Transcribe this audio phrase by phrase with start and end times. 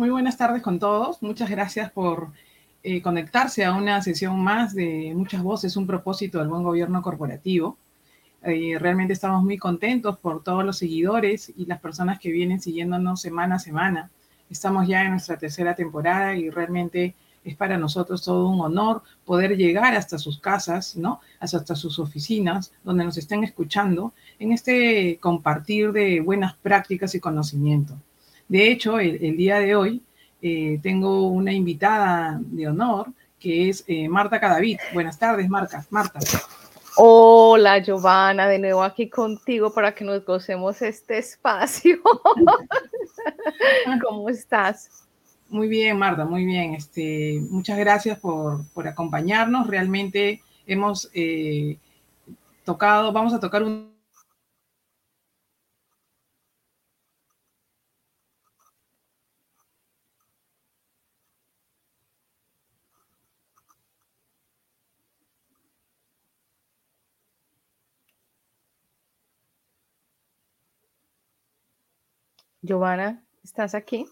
[0.00, 1.22] Muy buenas tardes con todos.
[1.22, 2.32] Muchas gracias por
[2.82, 7.76] eh, conectarse a una sesión más de Muchas Voces, un propósito del buen gobierno corporativo.
[8.42, 13.20] Eh, realmente estamos muy contentos por todos los seguidores y las personas que vienen siguiéndonos
[13.20, 14.10] semana a semana.
[14.48, 17.14] Estamos ya en nuestra tercera temporada y realmente
[17.44, 21.20] es para nosotros todo un honor poder llegar hasta sus casas, ¿no?
[21.40, 27.98] Hasta sus oficinas, donde nos estén escuchando en este compartir de buenas prácticas y conocimiento.
[28.50, 30.02] De hecho, el, día de hoy
[30.42, 33.06] eh, tengo una invitada de honor
[33.38, 34.76] que es eh, Marta Cadavid.
[34.92, 35.86] Buenas tardes, Marta.
[35.88, 36.18] Marta.
[36.96, 41.98] Hola, Giovanna, de nuevo aquí contigo para que nos gocemos este espacio.
[44.04, 45.06] ¿Cómo estás?
[45.48, 46.74] Muy bien, Marta, muy bien.
[46.74, 49.68] Este, muchas gracias por, acompañarnos.
[49.68, 51.78] Realmente hemos eh,
[52.64, 53.89] tocado, vamos a tocar un
[72.70, 74.06] Giovanna, ¿estás aquí?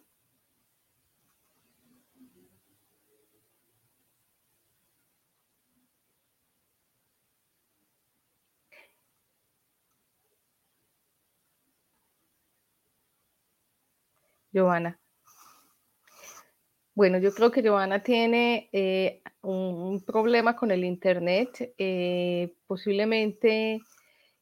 [14.52, 14.98] Giovanna.
[16.94, 21.74] Bueno, yo creo que Giovanna tiene eh, un, problema con el Internet.
[21.78, 23.82] Eh, posiblemente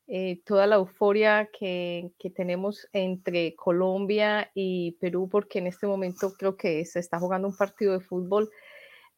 [0.09, 6.56] eh, toda la euforia que, tenemos entre Colombia y Perú, porque en este momento creo
[6.56, 8.50] que se está jugando un partido de fútbol,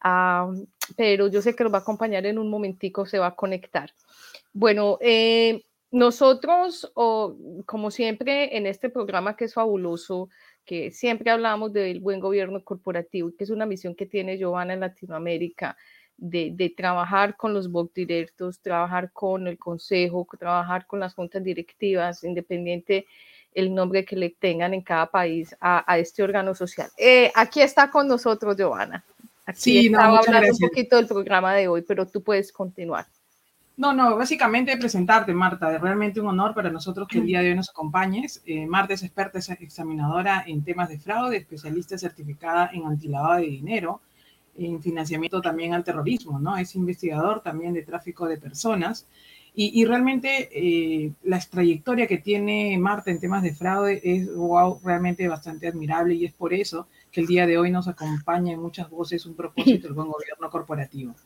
[0.00, 0.50] ah,
[0.96, 3.92] pero yo sé que nos va a acompañar en un momentico, se va a conectar.
[4.52, 10.28] Bueno, eh, nosotros, como siempre, en este programa que es fabuloso,
[10.64, 14.80] que siempre hablamos del buen gobierno corporativo, que es una misión que tiene Giovanna en
[14.80, 15.78] Latinoamérica,
[16.18, 22.24] de, trabajar con los board directos, trabajar con el consejo, trabajar con las juntas directivas,
[22.24, 23.06] independiente
[23.54, 26.90] el nombre que le tengan en cada país a, este órgano social.
[26.96, 29.02] Eh, aquí está con nosotros, Giovanna.
[29.46, 33.06] Aquí sí, estaba hablando un poquito del programa de hoy, pero tú puedes continuar.
[33.78, 35.74] No, no, básicamente presentarte, Marta.
[35.74, 38.42] Es realmente un honor para nosotros que el día de hoy nos acompañes.
[38.44, 44.00] Eh, Marta es experta, examinadora en temas de fraude, especialista certificada en antilavado de dinero,
[44.58, 46.56] en financiamiento también al terrorismo, ¿no?
[46.56, 49.06] Es investigador también de tráfico de personas.
[49.60, 55.26] Y, realmente eh, la trayectoria que tiene Marta en temas de fraude es wow, realmente
[55.26, 58.88] bastante admirable y es por eso que el día de hoy nos acompaña en muchas
[58.88, 61.16] voces un propósito del buen gobierno corporativo.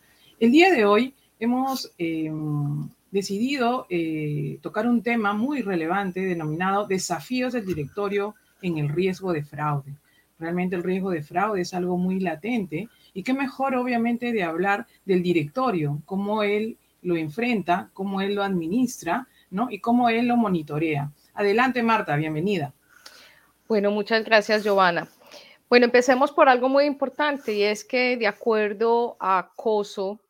[0.41, 7.53] El día de hoy hemos em, decidido eh, tocar un tema muy relevante denominado desafíos
[7.53, 9.92] del directorio en el riesgo de fraude.
[10.38, 14.86] Realmente el riesgo de fraude es algo muy latente y qué mejor, obviamente, de hablar
[15.04, 19.69] del directorio, cómo él lo enfrenta, cómo él lo administra, ¿no?
[19.71, 21.10] Y cómo él lo monitorea.
[21.34, 22.72] Adelante, Marta, bienvenida.
[23.69, 25.09] Bueno, muchas gracias, Giovanna.
[25.69, 30.21] Bueno, empecemos por algo muy importante y es que de acuerdo a COSO,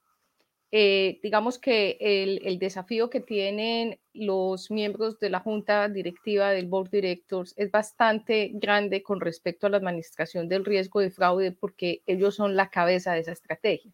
[0.71, 6.91] eh, digamos que el, desafío que tienen los miembros de la junta directiva del board
[6.91, 12.35] directors es bastante grande con respecto a la administración del riesgo de fraude porque ellos
[12.35, 13.93] son la cabeza de esa estrategia.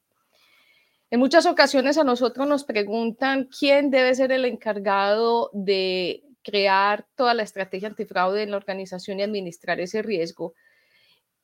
[1.10, 7.34] En muchas ocasiones a nosotros nos preguntan quién debe ser el encargado de crear toda
[7.34, 10.54] la estrategia antifraude en la organización y administrar ese riesgo.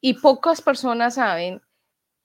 [0.01, 1.63] Y pocas personas saben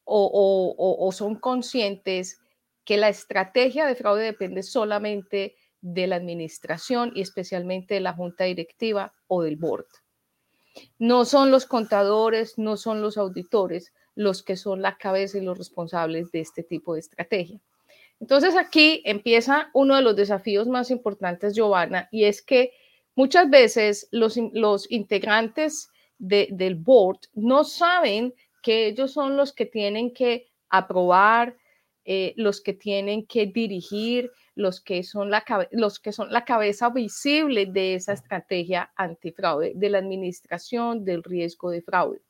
[0.04, 2.42] o son conscientes
[2.84, 8.46] que la estrategia de fraude depende solamente de la administración y especialmente de la junta
[8.46, 9.86] directiva o del board.
[10.98, 15.58] No son los contadores, no son los auditores los que son la cabeza y los
[15.58, 17.62] responsables de este tipo de estrategia.
[18.20, 22.74] Entonces aquí empieza uno de los desafíos más importantes, Giovanna, y es que
[23.16, 30.14] muchas veces los, los integrantes del board no saben que ellos son los que tienen
[30.14, 31.56] que aprobar,
[32.04, 36.90] eh, los que tienen que dirigir, los que, son la los que son la cabeza
[36.90, 42.22] visible de esa estrategia antifraude, de la administración del riesgo de fraude.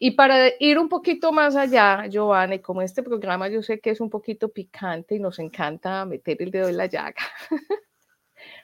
[0.00, 4.00] Y para ir un poquito más allá, Giovanni, como este programa yo sé que es
[4.00, 7.22] un poquito picante y nos encanta meter el dedo en la llaga,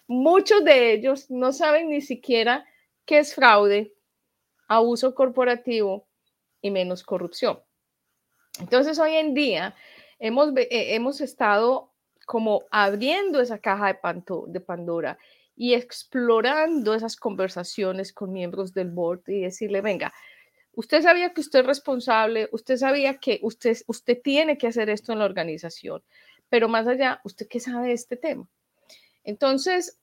[0.09, 2.67] muchos de ellos no saben ni siquiera
[3.07, 3.95] qué es fraude,
[4.67, 6.09] abuso corporativo
[6.61, 7.61] y menos corrupción.
[8.59, 9.77] Entonces, hoy en día
[10.19, 11.88] hemos, eh, hemos estado
[12.29, 15.19] como abriendo esa caja de, de Pandora
[15.57, 20.13] y explorando esas conversaciones con miembros del board y decirle, venga,
[20.75, 25.15] usted sabía que usted es responsable, usted sabía que usted, usted tiene que hacer esto
[25.15, 26.03] en la organización,
[26.51, 28.47] pero más allá, ¿usted qué sabe de este tema?
[29.25, 29.99] Entonces,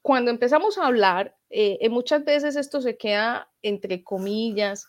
[0.00, 4.88] cuando empezamos a hablar, eh, eh, muchas veces esto se queda entre comillas,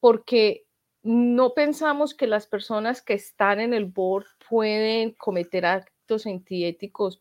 [0.00, 0.64] porque
[1.02, 5.66] no pensamos que las personas que están en el board pueden cometer
[6.06, 7.20] actos antiéticos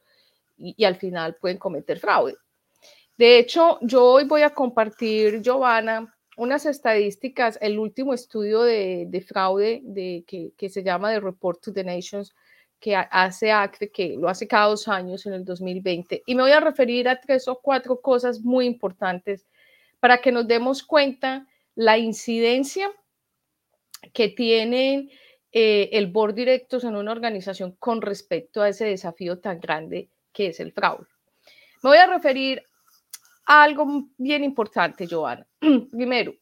[0.58, 2.36] y, y al final pueden cometer fraude.
[3.18, 9.82] De hecho, yo hoy voy a compartir, Giovanna, unas estadísticas, el último estudio de, fraude
[9.84, 12.36] de, que, se llama The Report to the Nations,
[12.80, 16.24] que hace ACRE, que lo hace cada dos años en el 2020.
[16.26, 19.48] Y me voy a referir a tres o cuatro cosas muy importantes
[20.00, 22.92] para que nos demos cuenta la incidencia
[24.14, 25.10] que tiene
[25.58, 30.48] eh, el board directos en una organización con respecto a ese desafío tan grande que
[30.48, 31.08] es el fraude.
[31.82, 32.62] Me voy a referir
[33.46, 35.48] algo bien importante, Joana.
[35.92, 36.34] Primero,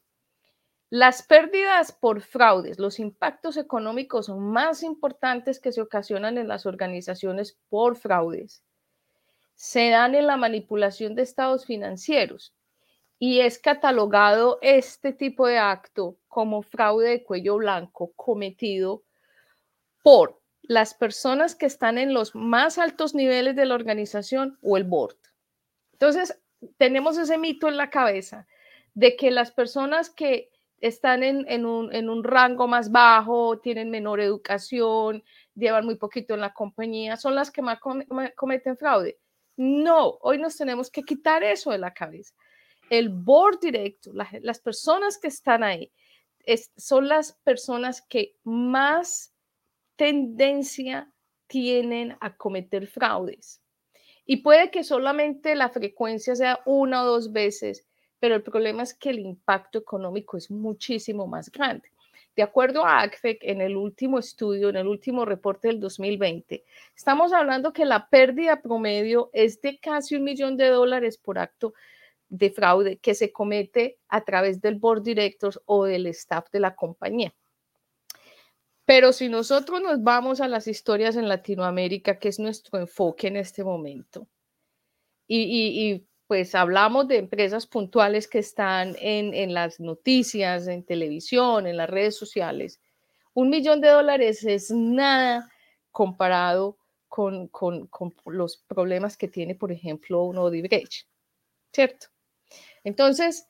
[0.90, 7.60] las pérdidas por fraudes, los impactos económicos más importantes que se ocasionan en las organizaciones
[7.70, 8.64] por fraudes,
[9.54, 12.56] se dan en la manipulación de estados financieros
[13.26, 19.06] y es catalogado este tipo de acto como fraude de cuello blanco cometido
[20.04, 24.84] por las personas que están en los más altos niveles de la organización o el
[24.84, 25.16] board.
[25.94, 26.38] Entonces,
[26.76, 28.46] tenemos ese mito en la cabeza
[28.94, 35.24] de que las personas que están en, un, rango más bajo, tienen menor educación,
[35.56, 37.80] llevan muy poquito en la compañía, son las que más
[38.36, 39.18] cometen fraude.
[39.56, 42.36] No, hoy nos tenemos que quitar eso de la cabeza.
[42.94, 45.92] El board directo, las personas que están ahí,
[46.78, 49.34] son las personas que más
[49.96, 51.12] tendencia
[51.48, 53.64] tienen a cometer fraudes.
[54.28, 57.84] Y puede que solamente la frecuencia sea una o dos veces,
[58.20, 61.90] pero el problema es que el impacto económico es muchísimo más grande.
[62.36, 66.64] De acuerdo a ACFEC, en el último estudio, en el último reporte del 2020,
[66.96, 71.74] estamos hablando que la pérdida promedio es de casi un millón de dólares por acto
[72.34, 76.76] de fraude que se comete a través del board directors o del staff de la
[76.76, 77.32] compañía.
[78.86, 83.38] Pero si nosotros nos vamos a las historias en Latinoamérica, que es nuestro enfoque en
[83.38, 84.28] este momento,
[85.28, 91.90] y, pues hablamos de empresas puntuales que están en, las noticias, en televisión, en las
[91.90, 92.82] redes sociales,
[93.36, 95.50] un millón de dólares es nada
[95.92, 97.90] comparado con, con,
[98.26, 101.08] los problemas que tiene, por ejemplo, un Odebrecht,
[101.72, 102.08] ¿cierto?
[102.84, 103.48] Entonces,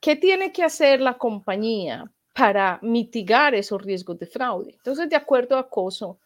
[0.00, 4.72] ¿qué tiene que hacer la compañía para mitigar esos riesgos de fraude.
[4.72, 6.18] Entonces, de acuerdo a COSO,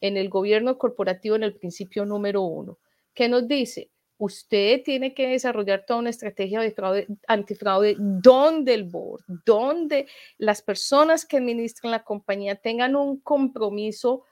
[0.00, 2.78] en el gobierno corporativo, en el principio número uno,
[3.12, 8.84] que nos dice, usted tiene que desarrollar toda una estrategia de fraude, antifraude donde el
[8.84, 10.06] board, donde
[10.38, 14.22] las personas que administran la compañía tengan un compromiso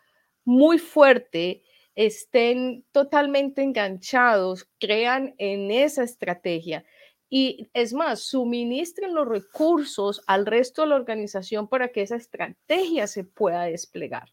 [0.45, 1.63] muy fuerte,
[1.97, 6.85] estén totalmente enganchados, crean en esa estrategia
[7.31, 13.07] y es más, suministren los recursos al resto de la organización para que esa estrategia
[13.07, 14.33] se pueda desplegar.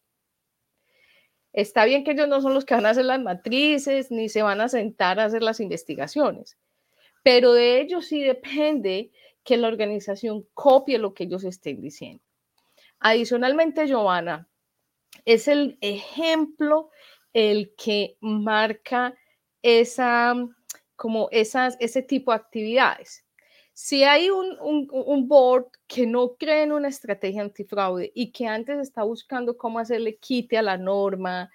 [1.54, 4.42] Está bien que ellos no son los que van a hacer las matrices ni se
[4.42, 6.58] van a sentar a hacer las investigaciones,
[7.24, 9.12] pero de ellos sí depende
[9.44, 12.24] que la organización copie lo que ellos estén diciendo.
[13.00, 14.48] Adicionalmente, Giovanna,
[15.26, 16.92] es el ejemplo
[17.34, 19.16] el que marca
[19.62, 20.36] esa
[21.02, 23.26] como esas, ese tipo de actividades.
[23.74, 28.78] Si hay un, un, board que no cree en una estrategia antifraude y que antes
[28.78, 31.50] está buscando cómo hacerle quite a la norma,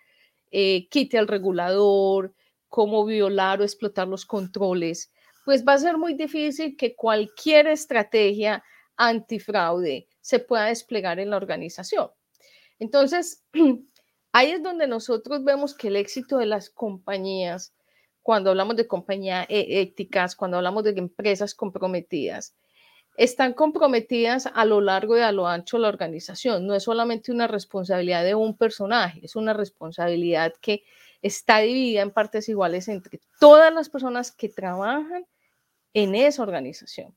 [0.50, 2.34] eh, quite al regulador,
[2.68, 5.12] cómo violar o explotar los controles,
[5.44, 8.64] pues va a ser muy difícil que cualquier estrategia
[8.96, 12.10] antifraude se pueda desplegar en la organización.
[12.80, 13.44] Entonces,
[14.32, 17.75] ahí es donde nosotros vemos que el éxito de las compañías,
[18.26, 22.56] cuando hablamos de compañías e-, éticas, cuando hablamos de empresas comprometidas,
[23.16, 26.66] están comprometidas a lo largo y a lo ancho de la organización.
[26.66, 30.83] No es solamente una responsabilidad de un personaje, es una responsabilidad que
[31.23, 35.25] está dividida en partes iguales entre todas las personas que trabajan
[35.95, 37.14] en esa organización.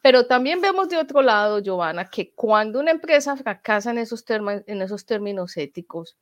[0.00, 4.80] Pero también vemos de otro lado, Giovanna, que cuando una empresa fracasa en esos, en
[4.80, 6.16] esos términos éticos,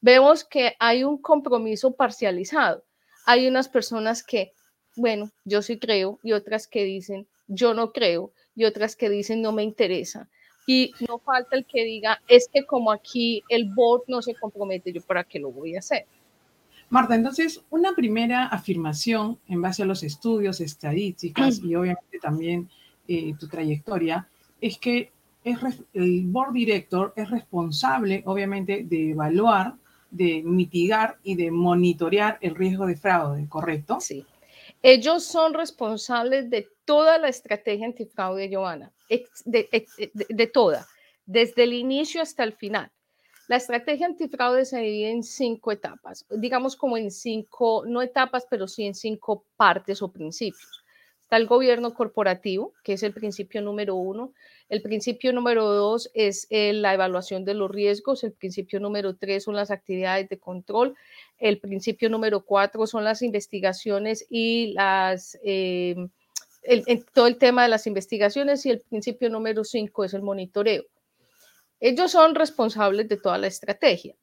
[0.00, 2.82] vemos que hay un compromiso parcializado.
[3.26, 4.52] Hay unas personas que,
[4.96, 9.42] bueno, yo sí creo, y otras que dicen, yo no creo, y otras que dicen,
[9.42, 10.28] no me interesa.
[10.66, 14.92] Y no falta el que diga, es que como aquí el board no se compromete,
[14.92, 16.06] yo para qué lo voy a hacer.
[16.90, 22.68] Marta, entonces, una primera afirmación en base a los estudios, estadísticas y obviamente también
[23.06, 24.28] eh, tu trayectoria,
[24.60, 25.10] es que
[25.44, 25.58] es,
[25.94, 29.74] el board director es responsable, obviamente, de evaluar,
[30.10, 33.98] de mitigar y de monitorear el riesgo de fraude, ¿correcto?
[34.00, 34.24] Sí.
[34.82, 38.90] Ellos son responsables de toda la estrategia antifraude, Joana,
[39.44, 39.86] de,
[40.28, 40.86] de toda,
[41.26, 42.90] desde el inicio hasta el final.
[43.48, 48.68] La estrategia antifraude se divide en cinco etapas, digamos como en cinco, no etapas, pero
[48.68, 50.84] sí en cinco partes o principios.
[51.30, 54.32] Está el gobierno corporativo, que es el principio número uno.
[54.68, 58.24] El principio número dos es eh, la evaluación de los riesgos.
[58.24, 60.96] El principio número tres son las actividades de control.
[61.38, 65.38] El principio número cuatro son las investigaciones y las...
[65.44, 65.94] Eh,
[67.14, 70.82] todo el tema de las investigaciones y el principio número cinco es el monitoreo.
[71.78, 74.16] Ellos son responsables de toda la estrategia.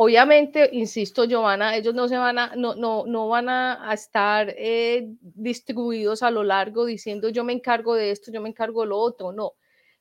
[0.00, 5.08] Obviamente, insisto, Giovanna, ellos no se van a, no, no, no van a, estar eh,
[5.20, 8.98] distribuidos a lo largo diciendo yo me encargo de esto, yo me encargo de lo
[8.98, 9.54] otro, no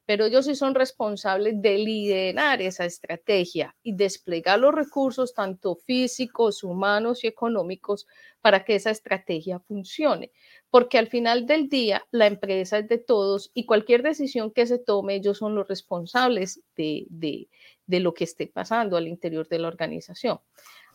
[0.08, 6.64] pero ellos sí son responsables de liderar esa estrategia y desplegar los recursos, tanto físicos,
[6.64, 8.08] humanos y económicos,
[8.40, 10.32] para que esa estrategia funcione.
[10.70, 14.80] Porque al final del día, la empresa es de todos y cualquier decisión que se
[14.80, 19.68] tome, ellos son los responsables de, de, lo que esté pasando al interior de la
[19.68, 20.40] organización.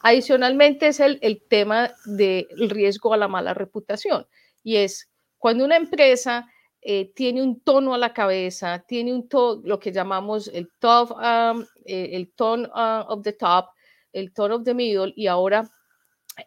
[0.00, 4.26] Adicionalmente es el, el tema del riesgo a la mala reputación
[4.64, 6.48] y es cuando una empresa
[6.84, 11.12] eh, tiene un tono a la cabeza, tiene un tono, lo que llamamos el top,
[11.12, 13.66] um, eh, el tone uh, of the top,
[14.12, 15.70] el tone of the middle y ahora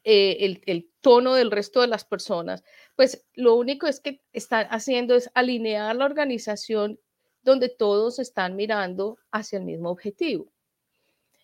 [0.03, 2.63] eh, el, el, tono del resto de las personas,
[2.95, 6.99] pues lo único es que están haciendo es alinear la organización
[7.41, 10.51] donde todos están mirando hacia el mismo objetivo.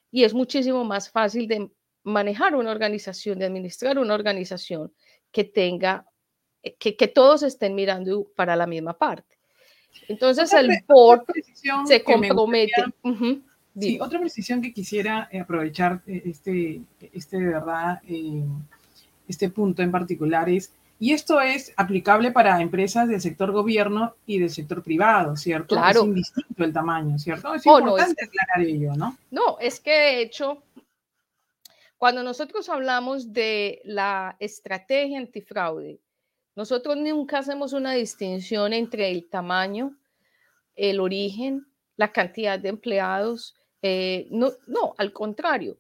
[0.10, 1.72] Y es muchísimo más fácil de
[2.04, 4.94] manejar una organización, de administrar una organización
[5.32, 6.11] que tenga
[6.64, 9.38] eh, que, todos estén mirando para la misma parte.
[10.08, 11.26] Entonces el board
[11.86, 12.86] se compromete.
[13.80, 16.82] sí, otra precisión que quisiera eh, aprovechar eh, este,
[17.14, 18.02] este de verdad,
[19.28, 24.40] este punto en particular es, y esto es aplicable para empresas del sector gobierno y
[24.40, 25.76] del sector privado, ¿cierto?
[25.76, 26.02] Claro.
[26.02, 27.56] Es indistinto el tamaño, ¿cierto?
[27.56, 29.18] Es oh, importante aclarar ello, ¿no?
[29.32, 30.62] No, es que de hecho,
[31.98, 36.00] cuando nosotros hablamos de la estrategia antifraude,
[36.56, 39.98] nosotros nunca hacemos una distinción entre el tamaño,
[40.76, 41.66] el origen,
[41.96, 43.56] la cantidad de empleados.
[43.82, 45.80] Eh, no, no, al contrario.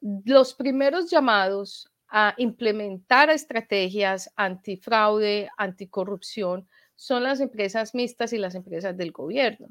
[0.00, 8.96] Los primeros llamados a implementar estrategias antifraude, anticorrupción, son las empresas mixtas y las empresas
[8.96, 9.68] del gobierno.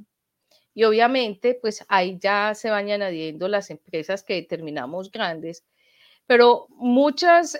[0.73, 5.65] Y obviamente, pues ahí ya se van añadiendo las empresas que determinamos grandes,
[6.31, 7.59] pero muchas, eh,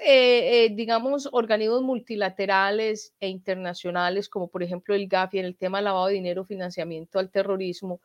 [0.63, 5.84] eh, digamos, organismos multilaterales e internacionales, como por ejemplo el GAFI en el tema de
[5.84, 8.00] lavado de dinero, financiamiento al terrorismo,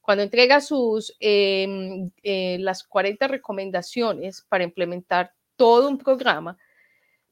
[0.00, 6.58] cuando entrega sus, em, eh, las 40 recomendaciones para implementar todo un programa,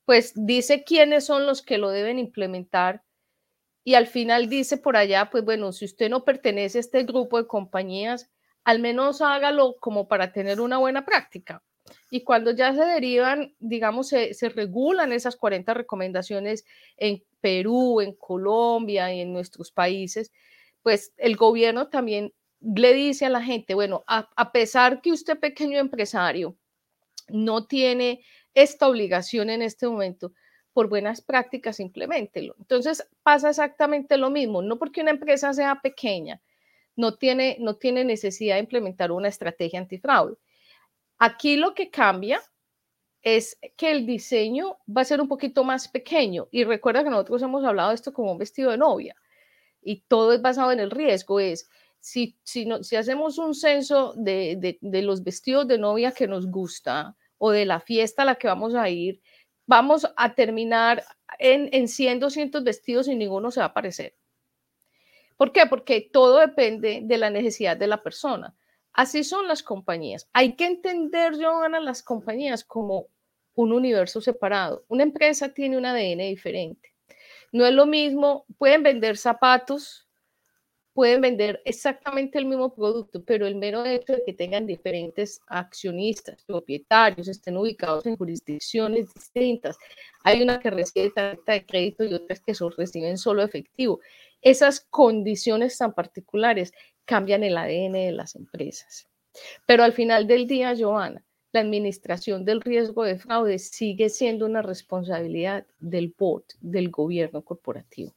[0.05, 3.05] pues dice quiénes son los que lo deben implementar
[3.85, 7.39] y al final dice por allá, pues bueno, si usted no pertenece a este grupo
[7.39, 8.29] de compañías,
[8.65, 11.63] al menos hágalo como para tener una buena práctica.
[12.11, 16.65] Y cuando ya se derivan, digamos, se, regulan esas 40 recomendaciones
[16.97, 20.31] en Perú, en Colombia y en nuestros países,
[20.83, 25.79] pues el gobierno también le dice a la gente, bueno, a, pesar que usted pequeño
[25.79, 26.57] empresario
[27.29, 28.25] no tiene
[28.55, 30.33] esta obligación en este momento,
[30.73, 32.55] por buenas prácticas implementelo.
[32.59, 36.41] Entonces pasa exactamente lo mismo, no porque una empresa sea pequeña,
[36.97, 40.37] no tiene, no tiene necesidad de implementar una estrategia antifraude.
[41.25, 42.43] Aquí lo que cambia
[43.23, 46.49] es que el diseño va a ser un poquito más pequeño.
[46.51, 49.15] Y recuerda que nosotros hemos hablado de esto como un vestido de novia
[49.81, 51.39] y todo es basado en el riesgo.
[51.39, 56.11] Es si, si, no, si hacemos un censo de, de, de, los vestidos de novia
[56.11, 59.23] que nos gusta o de la fiesta a la que vamos a ir,
[59.65, 61.05] vamos a terminar
[61.39, 64.17] en, en 100, 200 vestidos y ninguno se va a parecer.
[65.37, 65.67] ¿Por qué?
[65.67, 68.57] Porque todo depende de la necesidad de la persona.
[68.93, 70.29] Así son las compañías.
[70.33, 73.07] Hay que entender, Johanna, las compañías como
[73.55, 74.85] un universo separado.
[74.89, 76.95] Una empresa tiene un ADN diferente.
[77.53, 80.09] No es lo mismo, pueden vender zapatos,
[80.95, 86.43] pueden vender exactamente el mismo producto, pero el mero hecho de que tengan diferentes accionistas,
[86.45, 89.77] propietarios, estén ubicados en jurisdicciones distintas.
[90.23, 94.01] Hay una que recibe tarjeta de crédito y otras que reciben solo efectivo.
[94.43, 96.73] Esas condiciones tan particulares
[97.05, 99.09] cambian el ADN de las empresas.
[99.67, 104.63] Pero al final del día, Joana, la administración del riesgo de fraude sigue siendo una
[104.63, 108.15] responsabilidad del board, del gobierno corporativo.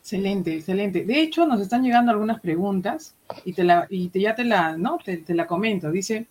[0.00, 1.04] Excelente, excelente.
[1.04, 4.76] De hecho, nos están llegando algunas preguntas y, te la, y te, ya te la,
[4.76, 4.98] ¿no?
[5.04, 5.90] te, te la comento.
[5.90, 6.26] Dice,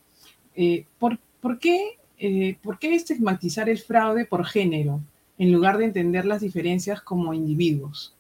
[0.56, 5.02] eh, ¿por, ¿por, qué, eh, ¿por qué estigmatizar el fraude por género
[5.38, 8.16] en lugar de entender las diferencias como individuos?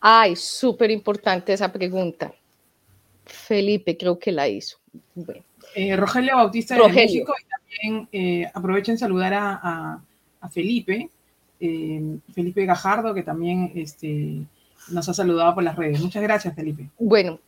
[0.00, 2.34] Ay, súper importante esa pregunta.
[3.24, 4.78] Felipe creo que la hizo.
[5.14, 5.42] Bueno.
[5.74, 10.04] Eh, Rogelio Bautista de México y también eh, aprovecho en saludar a, a,
[10.40, 11.10] a Felipe,
[11.58, 14.46] eh, Felipe Gajardo, que también este,
[14.88, 16.00] nos ha saludado por las redes.
[16.00, 16.90] Muchas gracias, Felipe.
[16.98, 17.40] Bueno,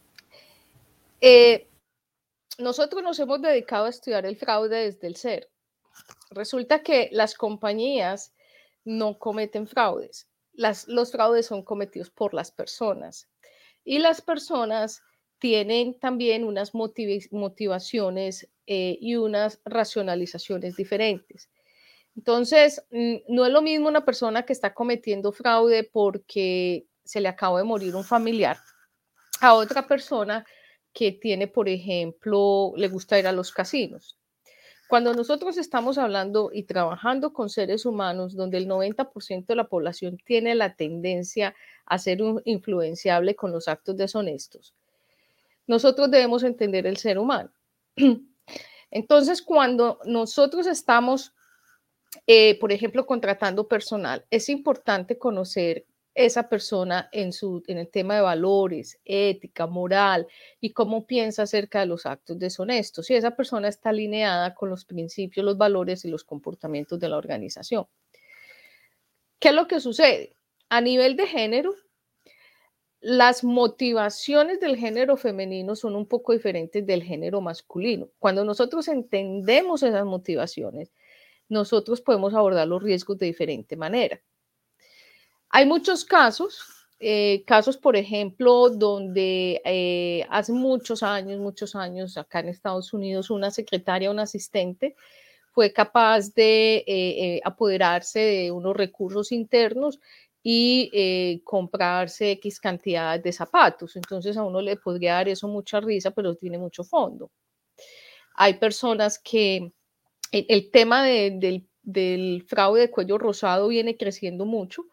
[2.59, 5.49] nosotros nos hemos dedicado a estudiar el fraude desde el ser.
[6.31, 8.33] Resulta que las compañías
[8.85, 10.27] no cometen fraudes.
[10.55, 13.29] Las, los fraudes son cometidos por las personas.
[13.85, 15.03] Y las personas
[15.39, 21.49] tienen también unas motivaciones eh, y unas racionalizaciones diferentes.
[22.17, 22.83] Entonces,
[23.29, 27.65] no es lo mismo una persona que está cometiendo fraude porque se le acabó de
[27.65, 28.57] morir un familiar
[29.41, 30.47] a otra persona
[30.93, 34.19] que tiene, por ejemplo, le gusta ir a los casinos.
[34.89, 40.17] Cuando nosotros estamos hablando y trabajando con seres humanos donde el 90% de la población
[40.25, 44.75] tiene la tendencia a ser influenciable con los actos deshonestos,
[45.67, 47.51] nosotros debemos entender el ser humano.
[48.91, 51.35] Entonces, cuando nosotros estamos,
[52.27, 58.15] eh, por ejemplo, contratando personal, es importante conocer esa persona en, su, en el tema
[58.15, 60.27] de valores, ética, moral
[60.61, 63.07] y cómo piensa acerca de los actos deshonestos.
[63.07, 67.19] Si esa persona está alineada con los principios, los valores y los comportamientos de la
[67.19, 67.87] organización.
[69.39, 70.35] ¿Qué es lo que sucede?
[70.71, 71.75] A nivel de género,
[73.09, 78.09] las motivaciones del género femenino son un poco diferentes del género masculino.
[78.19, 80.91] Cuando nosotros entendemos esas motivaciones,
[81.49, 84.21] nosotros podemos abordar los riesgos de diferente manera.
[85.51, 86.59] Hay muchos casos,
[86.99, 93.31] eh, casos, por ejemplo, donde eh, hace muchos años, muchos años, acá en Estados Unidos,
[93.31, 94.97] una secretaria, un asistente,
[95.53, 100.01] fue capaz de eh, apoderarse de unos recursos internos
[100.49, 103.97] y eh, comprarse X cantidad de zapatos.
[103.97, 107.33] Entonces a uno le podría dar eso mucha risa, pero tiene mucho fondo.
[108.37, 109.73] Hay personas que
[110.31, 114.85] el, tema del, del fraude de cuello rosado viene creciendo mucho,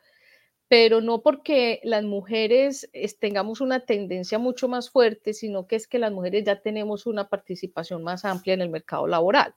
[0.68, 2.90] pero no porque las mujeres
[3.20, 7.30] tengamos una tendencia mucho más fuerte, sino que es que las mujeres ya tenemos una
[7.30, 9.54] participación más amplia en el mercado laboral.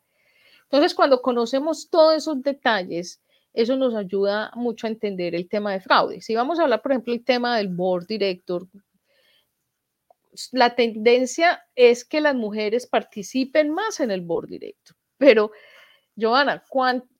[0.64, 3.22] Entonces, cuando conocemos todos esos detalles,
[3.56, 6.20] eso nos ayuda mucho a entender el tema de fraude.
[6.20, 8.68] Si vamos a hablar, por ejemplo, el tema del board director,
[10.52, 14.94] la tendencia es que las mujeres participen más en el board director.
[15.16, 15.52] Pero,
[16.20, 16.62] Joana,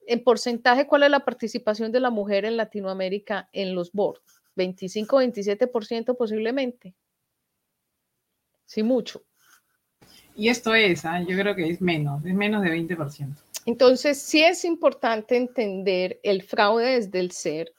[0.07, 4.43] en porcentaje, ¿cuál es la participación de la mujer en Latinoamérica en los boards?
[4.57, 6.95] 25, 27% posiblemente.
[8.67, 9.23] Sí, mucho.
[10.35, 11.25] Y esto es, ¿eh?
[11.27, 13.35] yo creo que es menos, es menos de 20%.
[13.67, 17.75] Entonces, sí es importante entender el fraude desde el ser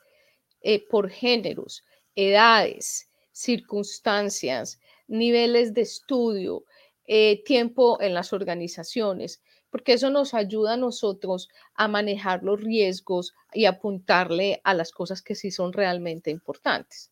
[0.62, 6.65] eh, por géneros, edades, circunstancias, niveles de estudio,
[7.06, 13.34] eh, tiempo en las organizaciones, porque eso nos ayuda a nosotros a manejar los riesgos
[13.54, 17.12] y apuntarle a las cosas que sí son realmente importantes.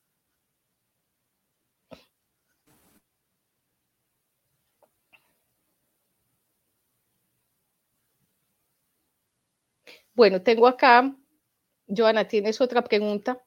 [10.16, 11.14] Bueno, tengo acá,
[11.88, 13.44] Joana, ¿tienes otra pregunta?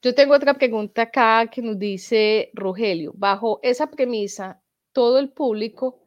[0.00, 3.12] Yo tengo otra pregunta acá que nos dice Rogelio.
[3.16, 6.06] Bajo esa premisa, todo el público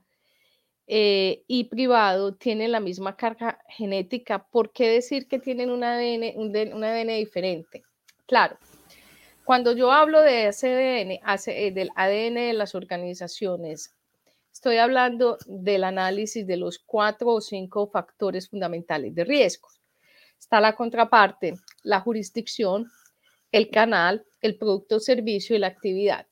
[0.87, 6.31] eh, y privado tienen la misma carga genética, ¿por qué decir que tienen un ADN,
[6.37, 7.83] un, ADN diferente?
[8.25, 8.57] Claro,
[9.43, 13.93] cuando yo hablo de ADN, eh, del ADN de las organizaciones,
[14.51, 19.69] estoy hablando del análisis de los cuatro o cinco factores fundamentales de riesgo.
[20.39, 22.91] Está la contraparte, la jurisdicción,
[23.51, 26.27] el canal, el producto o servicio y la actividad.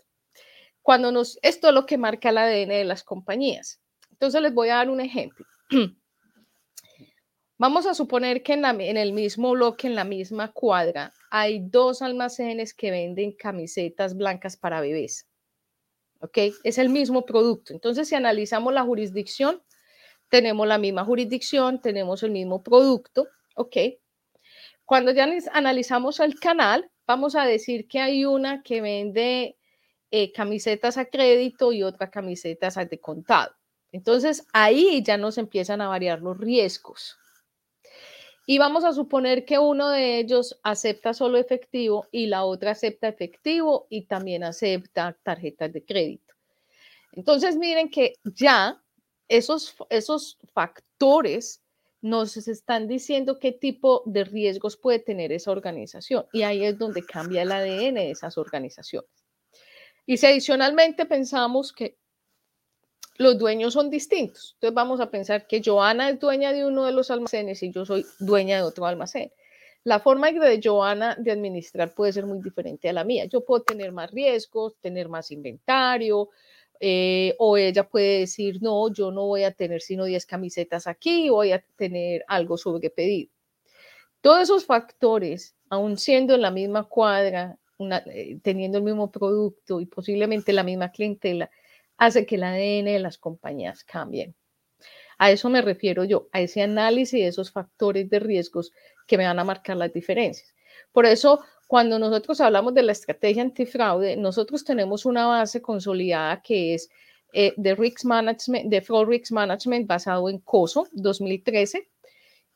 [0.81, 3.79] Cuando nos, esto es lo que marca el ADN de las compañías.
[4.11, 5.45] Entonces les voy a dar un ejemplo.
[7.57, 12.01] Vamos a suponer que en, en, el mismo bloque, en la misma cuadra, hay dos
[12.01, 15.28] almacenes que venden camisetas blancas para bebés.
[16.21, 16.37] ¿Ok?
[16.63, 17.73] Es el mismo producto.
[17.73, 19.61] Entonces, si analizamos la jurisdicción,
[20.29, 23.27] tenemos la misma jurisdicción, tenemos el mismo producto.
[23.55, 23.75] ¿Ok?
[24.85, 29.55] Cuando ya analizamos el canal, vamos a decir que hay una que vende
[30.09, 33.53] eh, camisetas a crédito y otra camisetas de contado.
[33.91, 37.18] Entonces ahí ya nos empiezan a variar los riesgos.
[38.51, 43.07] Y vamos a suponer que uno de ellos acepta solo efectivo y la otra acepta
[43.07, 46.33] efectivo y también acepta tarjetas de crédito.
[47.11, 48.81] Entonces miren que ya
[49.27, 51.61] esos, esos factores
[52.01, 56.25] nos están diciendo qué tipo de riesgos puede tener esa organización.
[56.33, 59.11] Y ahí es donde cambia el ADN de esas organizaciones.
[60.07, 61.98] Y si adicionalmente pensamos que
[63.19, 66.93] los dueños son distintos, entonces vamos a pensar que Joana es dueña de uno de
[66.93, 69.31] los almacenes y yo soy dueña de otro almacén.
[69.83, 73.25] La forma de Joana de administrar puede ser muy diferente a la mía.
[73.25, 76.29] Yo puedo tener más riesgos, tener más inventario,
[76.79, 81.29] eh, o ella puede decir, no, yo no voy a tener sino 10 camisetas aquí,
[81.29, 83.29] voy a tener algo sobre pedir.
[84.21, 87.57] Todos esos factores, aun siendo en la misma cuadra,
[88.13, 91.49] eh, teniendo el mismo producto y posiblemente la misma clientela,
[91.99, 94.35] hace que el ADN de las compañías cambien.
[95.19, 98.71] A eso me refiero yo, a ese análisis de esos factores de riesgos
[99.05, 100.55] que me van a marcar las diferencias.
[100.93, 106.73] Por eso, cuando nosotros hablamos de la estrategia antifraude, nosotros tenemos una base consolidada que
[106.73, 106.89] es
[107.33, 111.89] eh, de Risk Management, de Fraud Risk Management basado en COSO 2013,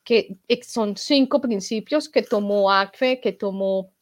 [0.04, 3.93] que son cinco principios que tomó ACFE, que tomó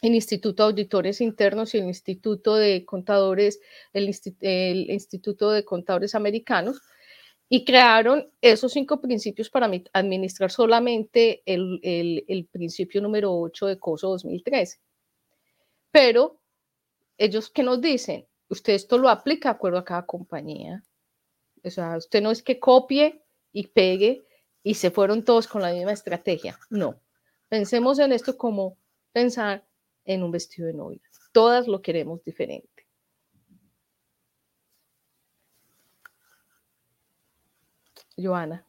[0.00, 3.60] el Instituto de Auditores Internos y el Instituto de Contadores,
[3.92, 6.80] el Instituto de Contadores Americanos,
[7.52, 14.78] y crearon esos cinco principios para administrar solamente el, principio número 8 de COSO 2013.
[15.90, 16.40] Pero
[17.18, 20.84] ellos que nos dicen, usted esto lo aplica de acuerdo a cada compañía.
[21.64, 23.20] O sea, usted no es que copie
[23.52, 24.24] y pegue
[24.62, 26.56] y se fueron todos con la misma estrategia.
[26.70, 27.00] No.
[27.48, 28.78] Pensemos en esto como
[29.12, 29.66] pensar
[30.04, 31.00] en un vestido de novia.
[31.32, 32.86] Todas lo queremos diferente.
[38.16, 38.64] Joana.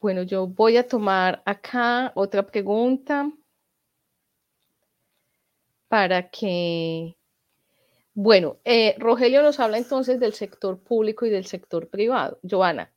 [0.00, 3.30] Bueno, yo voy a tomar acá otra pregunta
[5.88, 7.16] para que,
[8.14, 12.40] bueno, eh, Rogelio nos habla entonces del sector público y del sector privado.
[12.42, 12.91] Joana.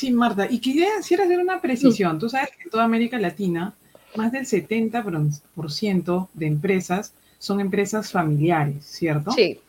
[0.00, 2.18] Sí, Marta, y quisiera hacer una precisión.
[2.18, 3.74] Tú sabes que en toda América Latina,
[4.16, 9.30] más del 70% de empresas son empresas familiares, ¿cierto?
[9.32, 9.60] Sí.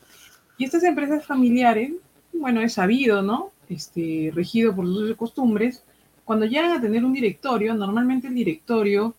[0.57, 1.91] Y estas empresas familiares,
[2.31, 3.51] bueno, es sabido, ¿no?
[3.67, 5.83] Este, regido por sus costumbres,
[6.23, 9.13] cuando llegan a tener un directorio, normalmente el directorio,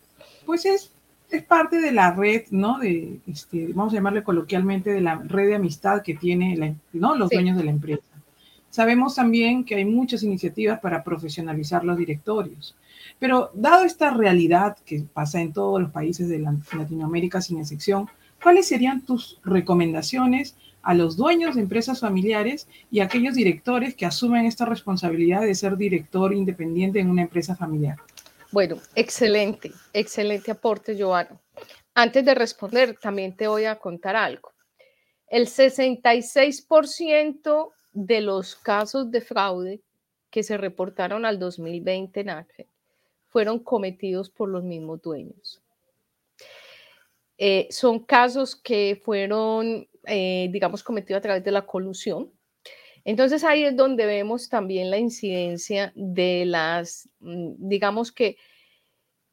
[0.46, 0.92] pues es,
[1.28, 2.78] es parte de la red, ¿no?
[2.78, 7.14] De, este, vamos a llamarle coloquialmente, de la red de amistad que tiene ¿no?
[7.16, 8.02] los dueños de la empresa.
[8.72, 12.74] Sabemos también que hay muchas iniciativas para profesionalizar los directorios.
[13.18, 18.08] Pero dado esta realidad que pasa en todos los países de Latinoamérica sin excepción,
[18.42, 24.06] ¿cuáles serían tus recomendaciones a los dueños de empresas familiares y a aquellos directores que
[24.06, 27.98] asumen esta responsabilidad de ser director independiente en una empresa familiar?
[28.52, 31.38] Bueno, excelente, excelente aporte, Joana.
[31.92, 34.50] Antes de responder, también te voy a contar algo.
[35.28, 39.82] El 66% de los casos de fraude
[40.30, 42.46] que se reportaron al 2020 en
[43.28, 45.62] fueron cometidos por los mismos dueños.
[47.38, 52.30] Eh, son casos que fueron, eh, digamos, cometidos a través de la colusión.
[53.04, 58.36] Entonces ahí es donde vemos también la incidencia de las, mm, digamos que,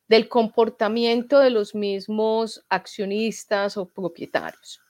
[0.08, 4.82] del comportamiento de los mismos accionistas o propietarios.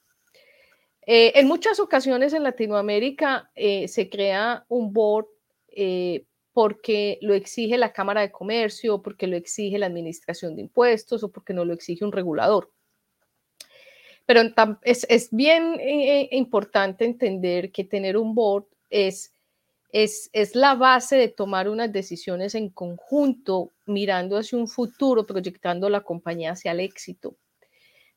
[1.12, 5.26] Eh, en muchas ocasiones en Latinoamérica se crea un board
[6.54, 11.32] porque lo exige la Cámara de Comercio, porque lo exige la Administración de Impuestos o
[11.32, 12.72] porque no lo exige un regulador.
[14.26, 14.42] Pero
[14.84, 19.34] es, bien eh, eh, importante entender que tener un board es,
[19.92, 26.02] es la base de tomar unas decisiones en conjunto, mirando hacia un futuro, proyectando la
[26.02, 27.38] compañía hacia el éxito.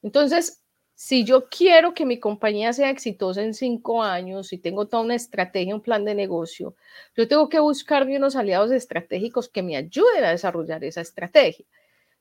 [0.02, 0.61] Entonces,
[0.94, 5.14] si yo quiero que mi compañía sea exitosa en cinco años y tengo toda una
[5.14, 6.76] estrategia, un plan de negocio,
[7.16, 11.66] yo tengo que buscarme unos aliados estratégicos que me ayuden a desarrollar esa estrategia.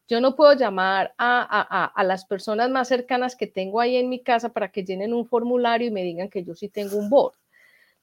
[0.07, 4.49] Yo no puedo llamar a, las personas más cercanas que tengo ahí en mi casa
[4.49, 7.35] para que llenen un formulario y me digan que yo sí tengo un board.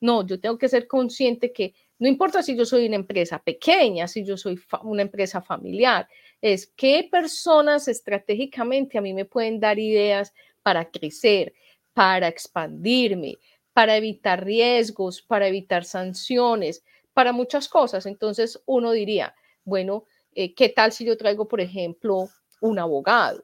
[0.00, 4.07] No, yo tengo que ser consciente que no importa si yo soy una empresa pequeña,
[4.07, 6.09] si yo soy una empresa familiar,
[6.40, 10.33] es qué personas estratégicamente a mí me pueden dar ideas
[10.68, 11.54] para crecer,
[11.94, 13.38] para expandirme,
[13.72, 18.04] para evitar riesgos, para evitar sanciones, para muchas cosas.
[18.04, 20.04] Entonces uno diría, bueno,
[20.35, 22.28] eh, ¿qué tal si yo traigo, por ejemplo,
[22.61, 23.42] un abogado?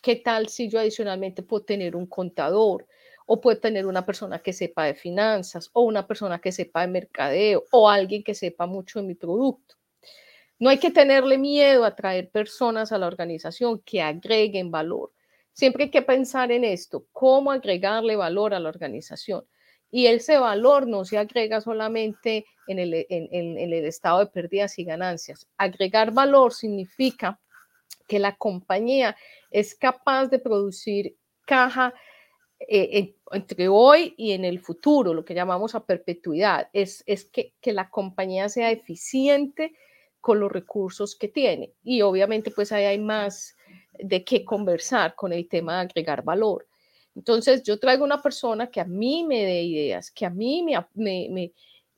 [0.00, 2.86] ¿Qué tal si yo adicionalmente puedo tener un contador?
[3.26, 6.86] O puedo tener una persona que sepa de finanzas, o una persona que sepa de
[6.86, 9.74] mercadeo, o alguien que sepa mucho de mi producto.
[10.60, 15.10] No hay que tenerle miedo a traer personas a la organización que agreguen valor.
[15.60, 19.44] Siempre hay que pensar en esto, cómo agregarle valor a la organización.
[19.90, 22.94] Y ese valor no se agrega solamente en el,
[23.84, 25.46] estado de pérdidas y ganancias.
[25.58, 27.38] Agregar valor significa
[28.08, 29.14] que la compañía
[29.50, 31.92] es capaz de producir caja
[32.66, 37.52] eh, entre hoy y en el futuro, lo que llamamos a perpetuidad, es, es que,
[37.60, 39.74] que, la compañía sea eficiente
[40.22, 41.74] con los recursos que tiene.
[41.82, 43.58] Y obviamente pues ahí hay más
[43.98, 46.66] de qué conversar con el tema de agregar valor.
[47.14, 51.52] Entonces, yo traigo una persona que a mí me dé ideas, que a mí me,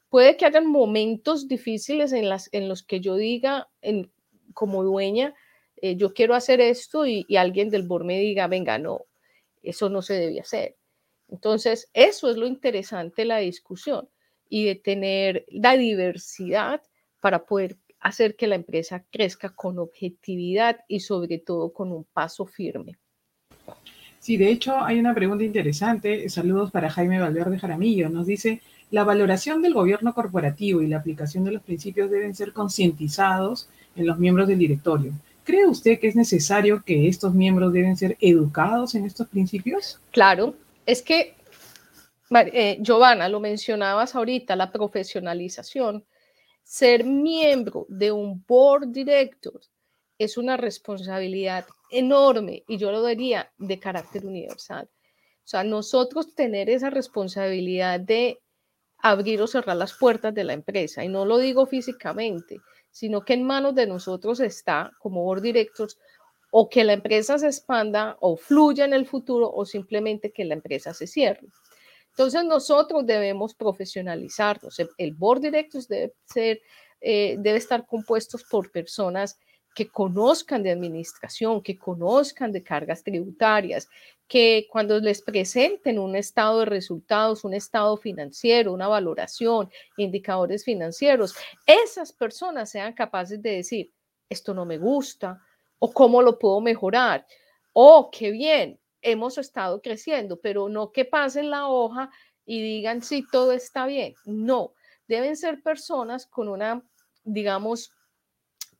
[0.08, 4.10] puede que hayan momentos difíciles en, las, en los que yo diga en,
[4.52, 5.34] como dueña,
[5.76, 9.06] eh, yo quiero hacer esto y, alguien del board me diga, venga, no,
[9.62, 10.76] eso no se debe hacer.
[11.28, 14.08] Entonces, eso es lo interesante la discusión
[14.48, 16.82] y de tener la diversidad
[17.20, 22.46] para poder hacer que la empresa crezca con objetividad y sobre todo con un paso
[22.46, 22.98] firme.
[24.18, 26.28] Sí, de hecho hay una pregunta interesante.
[26.28, 28.08] Saludos para Jaime Valverde Jaramillo.
[28.08, 28.60] Nos dice,
[28.90, 34.06] la valoración del gobierno corporativo y la aplicación de los principios deben ser concientizados en
[34.06, 35.12] los miembros del directorio.
[35.44, 39.98] ¿Cree usted que es necesario que estos miembros deben ser educados en estos principios?
[40.12, 40.54] Claro,
[40.86, 41.34] es que,
[42.52, 46.04] eh, Giovanna, lo mencionabas ahorita, la profesionalización
[46.62, 49.60] ser miembro de un board director
[50.18, 54.88] es una responsabilidad enorme y yo lo diría de carácter universal.
[55.44, 58.38] O sea, nosotros tener esa responsabilidad de
[58.98, 63.34] abrir o cerrar las puertas de la empresa, y no lo digo físicamente, sino que
[63.34, 65.98] en manos de nosotros está, como board directors,
[66.52, 70.54] o que la empresa se expanda o fluya en el futuro o simplemente que la
[70.54, 71.48] empresa se cierre.
[72.12, 74.78] Entonces nosotros debemos profesionalizarnos.
[74.98, 76.60] El board directors debe ser,
[77.00, 79.38] eh, debe estar compuestos por personas
[79.74, 83.88] que conozcan de administración, que conozcan de cargas tributarias,
[84.28, 91.34] que cuando les presenten un estado de resultados, un estado financiero, una valoración, indicadores financieros,
[91.66, 93.92] esas personas sean capaces de decir,
[94.28, 95.40] esto no me gusta,
[95.78, 97.26] o cómo lo puedo mejorar,
[97.72, 102.10] o qué bien, hemos estado creciendo, pero no que pasen la hoja
[102.44, 104.14] y digan si todo está bien.
[104.24, 104.74] No,
[105.08, 106.82] deben ser personas con una,
[107.24, 107.92] digamos,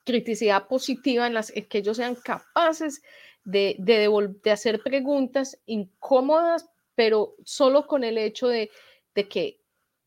[0.04, 3.02] criticidad positiva en las que ellos sean capaces
[3.44, 8.70] de, de, hacer preguntas incómodas, pero solo con el hecho de,
[9.14, 9.60] de que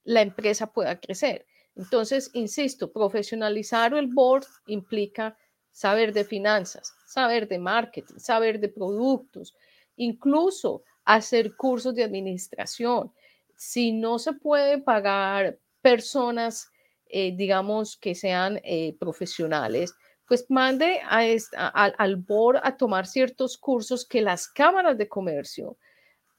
[0.03, 1.45] la empresa pueda crecer.
[1.75, 5.37] Entonces, insisto, profesionalizar el board implica
[5.71, 9.53] saber de finanzas, saber de marketing, saber de productos,
[9.97, 13.11] incluso hacer cursos de administración.
[13.55, 16.69] Si no se puede pagar personas,
[17.07, 19.93] eh, digamos, que sean eh, profesionales,
[20.27, 21.21] pues mande a
[21.97, 25.77] al board a tomar ciertos cursos que las cámaras de comercio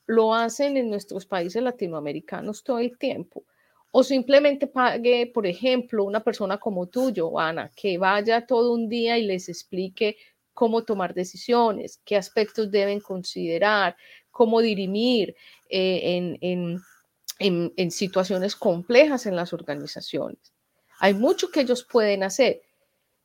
[0.07, 3.45] lo hacen en nuestros países latinoamericanos todo el tiempo.
[3.90, 9.19] O simplemente pague, por ejemplo, una persona como tú, Ana, que vaya todo un día
[9.19, 10.16] y les explique
[10.57, 13.95] cómo tomar decisiones, qué aspectos deben considerar,
[14.31, 15.37] cómo dirimir
[15.69, 20.55] eh, en, situaciones complejas en las organizaciones.
[20.99, 22.62] Hay mucho que ellos pueden hacer.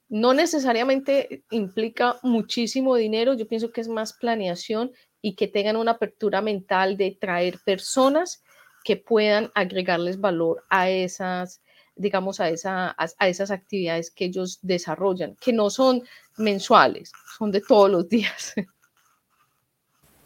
[0.10, 4.92] No necesariamente implica muchísimo dinero, yo pienso que es más planeación
[5.22, 8.44] y que tengan una apertura mental de traer personas
[8.84, 11.62] que puedan agregarles valor a esas,
[12.02, 16.04] digamos, a, esa, a, esas actividades que ellos desarrollan, que no son
[16.38, 18.54] mensuales, son de todos los días.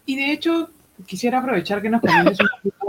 [0.07, 0.69] Y de hecho,
[1.07, 2.85] quisiera aprovechar que nos comentes un poquito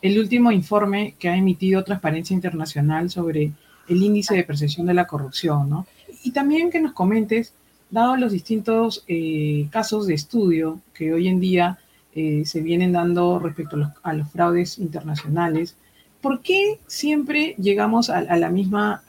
[0.00, 3.52] el último informe que ha emitido Transparencia Internacional sobre
[3.88, 5.86] el índice de percepción de la corrupción, ¿no?
[6.22, 7.52] Y también que nos comentes,
[7.90, 11.78] dado los distintos eh, casos de estudio que hoy en día
[12.14, 15.76] eh, se vienen dando respecto a los, fraudes internacionales,
[16.22, 19.02] ¿por qué siempre llegamos a, la misma,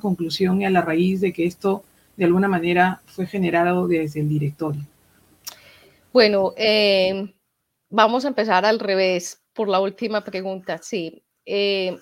[0.00, 1.82] conclusión y a la raíz de que esto
[2.16, 4.82] de alguna manera fue generado desde el directorio?
[6.12, 7.34] Bueno, eh,
[7.88, 10.78] vamos a empezar al revés por la última pregunta.
[10.78, 11.98] Sí, eh,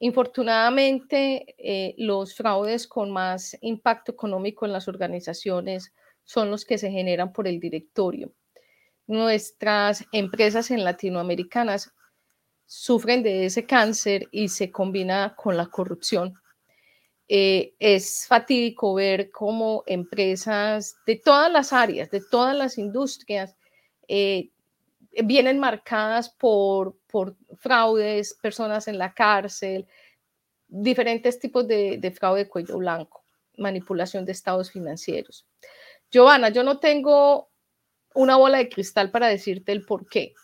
[0.00, 5.92] infortunadamente los fraudes con más impacto económico en las organizaciones
[6.24, 8.32] son los que se generan por el directorio
[9.06, 11.92] nuestras empresas en latinoamericanas
[12.66, 16.34] sufren de ese cáncer y se combina con la corrupción.
[17.28, 23.56] Eh, es fatídico ver cómo empresas de todas las áreas, de todas las industrias,
[24.06, 24.50] eh,
[25.24, 29.86] vienen marcadas por, por fraudes, personas en la cárcel,
[30.68, 33.24] diferentes tipos de, de fraude de cuello blanco,
[33.56, 35.46] manipulación de estados financieros.
[36.10, 37.50] Giovanna, yo no tengo
[38.14, 40.34] una bola de cristal para decirte el por qué.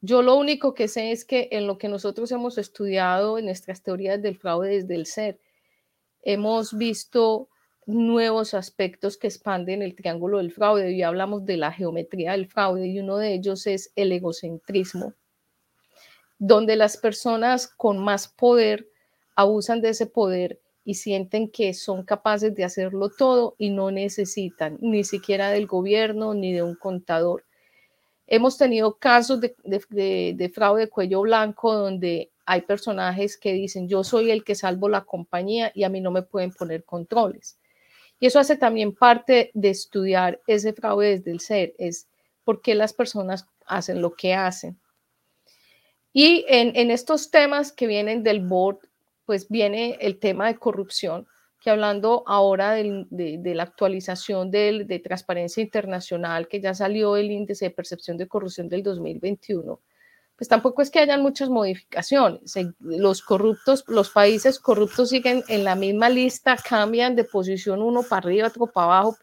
[0.00, 3.82] Yo lo único que sé es que en lo que nosotros hemos estudiado en nuestras
[3.82, 5.40] teorías del fraude desde el ser,
[6.22, 7.48] hemos visto
[7.86, 12.86] nuevos aspectos que expanden el triángulo del fraude y hablamos de la geometría del fraude
[12.86, 15.14] y uno de ellos es el egocentrismo,
[16.38, 18.88] donde las personas con más poder
[19.34, 24.78] abusan de ese poder y sienten que son capaces de hacerlo todo y no necesitan
[24.80, 27.47] ni siquiera del gobierno ni de un contador.
[28.30, 34.30] Hemos tenido casos de, fraude de cuello blanco donde hay personajes que dicen yo soy
[34.30, 37.58] el que salvo la compañía y a mí no me pueden poner controles.
[38.20, 42.06] Y eso hace también parte de estudiar ese fraude desde el ser, es
[42.44, 44.78] por qué las personas hacen lo que hacen.
[46.12, 48.78] Y en, en estos temas que vienen del board
[49.24, 51.26] pues viene el tema de corrupción,
[51.60, 57.70] que hablando ahora de, la actualización de Transparencia Internacional, que ya salió el índice de
[57.70, 59.80] percepción de corrupción del 2021,
[60.38, 62.54] pues tampoco es que hayan muchas modificaciones.
[62.78, 68.28] Los corruptos, los países corruptos siguen en la misma lista, cambian de posición uno para
[68.28, 69.16] arriba, otro para abajo,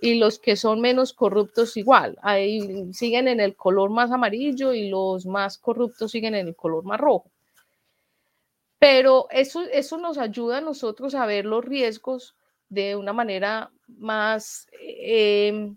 [0.00, 4.88] y los que son menos corruptos igual, ahí siguen en el color más amarillo y
[4.88, 7.31] los más corruptos siguen en el color más rojo.
[8.82, 12.34] Pero eso, eso nos ayuda a nosotros a ver los riesgos
[12.68, 15.76] de una manera más em,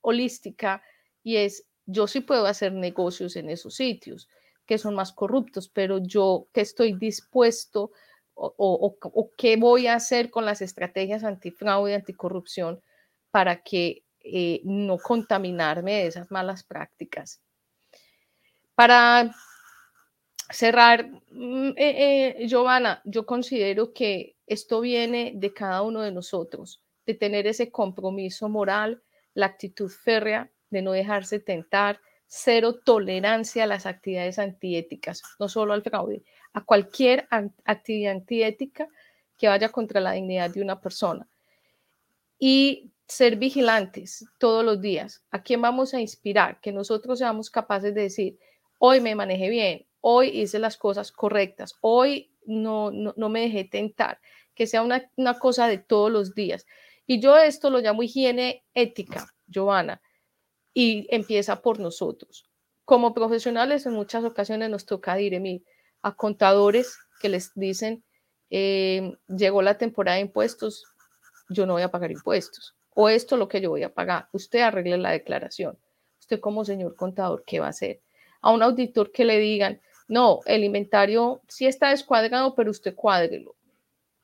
[0.00, 0.82] holística
[1.22, 4.28] y es, yo sí puedo hacer negocios en esos sitios
[4.66, 7.92] que son más corruptos, pero yo que estoy dispuesto
[8.34, 12.82] o, o, qué voy a hacer con las estrategias antifraude, anticorrupción
[13.30, 17.40] para que eh, no contaminarme de esas malas prácticas.
[18.74, 19.32] Para
[20.50, 26.82] cerrar, mm, eh, eh, Giovanna, yo considero que esto viene de cada uno de nosotros,
[27.06, 29.02] de tener ese compromiso moral,
[29.34, 35.72] la actitud férrea, de no dejarse tentar, cero tolerancia a las actividades antiéticas, no solo
[35.72, 37.28] al fraude, a cualquier
[37.64, 38.88] actividad antiética
[39.36, 41.28] que vaya contra la dignidad de una persona.
[42.38, 45.22] Y ser vigilantes todos los días.
[45.30, 46.60] ¿A quién vamos a inspirar?
[46.60, 48.38] Que nosotros seamos capaces de decir,
[48.78, 54.20] hoy me manejé bien, hoy hice las cosas correctas, hoy no, no, me dejé tentar,
[54.54, 56.66] que sea una, una cosa de todos los días.
[57.06, 60.02] Y yo esto lo llamo higiene ética, Giovanna,
[60.74, 62.50] y empieza por nosotros.
[62.84, 65.64] Como profesionales en muchas ocasiones nos toca dirimir
[66.02, 68.04] a contadores que les dicen,
[68.50, 70.84] eh, llegó la temporada de impuestos,
[71.48, 74.28] yo no voy a pagar impuestos, o esto es lo que yo voy a pagar,
[74.32, 75.78] usted arregle la declaración.
[76.20, 78.02] Usted como señor contador, ¿qué va a hacer?
[78.42, 83.54] A un auditor que le digan, no, el inventario sí está descuadrado, pero usted cuádrelo.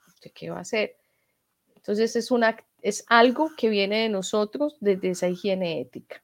[0.09, 0.97] ¿Usted qué va a hacer?
[1.76, 6.22] Entonces es, una, es algo que viene de nosotros desde esa higiene ética.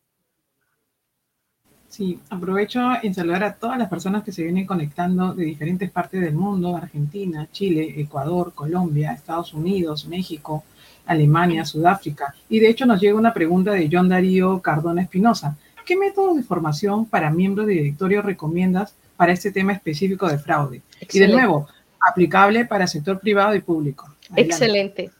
[1.89, 6.21] Sí, aprovecho en saludar a todas las personas que se vienen conectando de diferentes partes
[6.21, 10.65] del mundo, Argentina, Chile, Ecuador, Colombia, Estados Unidos, México,
[11.07, 12.35] Alemania, Sudáfrica.
[12.51, 15.57] Y de hecho nos llega una pregunta de John Darío Cardona Espinosa.
[15.87, 20.83] ¿Qué métodos de formación para miembros de directorio recomiendas para este tema específico de fraude.
[21.01, 21.69] Y de nuevo,
[22.01, 24.15] aplicable para sector privado y público.
[24.35, 25.11] Excelente.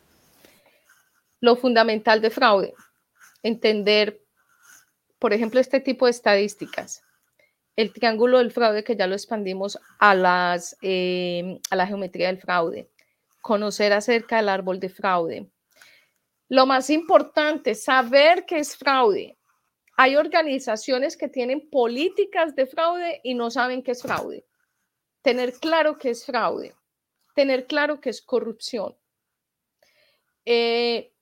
[1.41, 2.75] Lo fundamental de fraude,
[3.43, 4.21] entender,
[5.19, 7.03] por ejemplo, este tipo de estadísticas.
[7.77, 12.39] El triángulo del fraude, que ya lo expandimos a, las, eh, a la geometría del
[12.39, 12.89] fraude.
[13.43, 15.51] Conocer acerca del árbol de fraude.
[16.49, 19.36] Lo más importante, saber qué es fraude.
[19.97, 24.45] Hay organizaciones que tienen políticas de fraude y no saben qué es fraude.
[25.23, 26.75] Tener claro qué es fraude,
[27.35, 28.95] tener claro qué es corrupción.
[30.45, 31.13] Eh,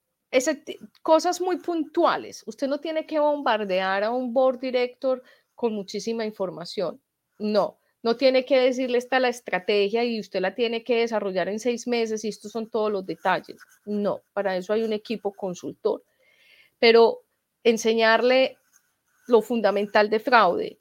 [1.01, 2.43] cosas muy puntuales.
[2.45, 5.23] Usted no tiene que bombardear a un board director
[5.55, 7.01] con muchísima información.
[7.39, 11.59] No, no tiene que decirle esta la estrategia y usted la tiene que desarrollar en
[11.59, 13.57] seis meses y estos son todos los detalles.
[13.85, 16.03] No, para eso hay un equipo consultor.
[16.77, 17.23] Pero
[17.63, 18.57] enseñarle
[19.27, 20.79] lo fundamental de fraude,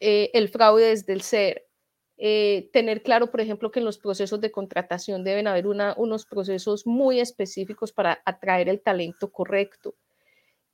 [0.00, 1.66] eh, el fraude desde el ser,
[2.18, 6.86] eh, tener claro, por ejemplo, que en los procesos de contratación deben haber unos procesos
[6.86, 9.94] muy específicos para atraer el talento correcto.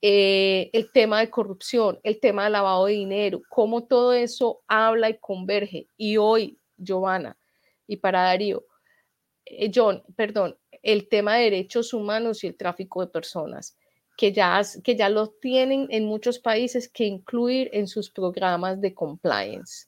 [0.01, 5.11] Eh, el tema de corrupción, el tema de lavado de dinero, cómo todo eso habla
[5.11, 5.87] y converge.
[5.97, 7.39] Y hoy, Giovanna,
[7.87, 8.64] y para Darío,
[9.72, 13.76] John, perdón, el tema de derechos humanos y el tráfico de personas
[14.17, 18.95] que ya, que ya lo tienen en muchos países que incluir en sus programas de
[18.95, 19.87] compliance.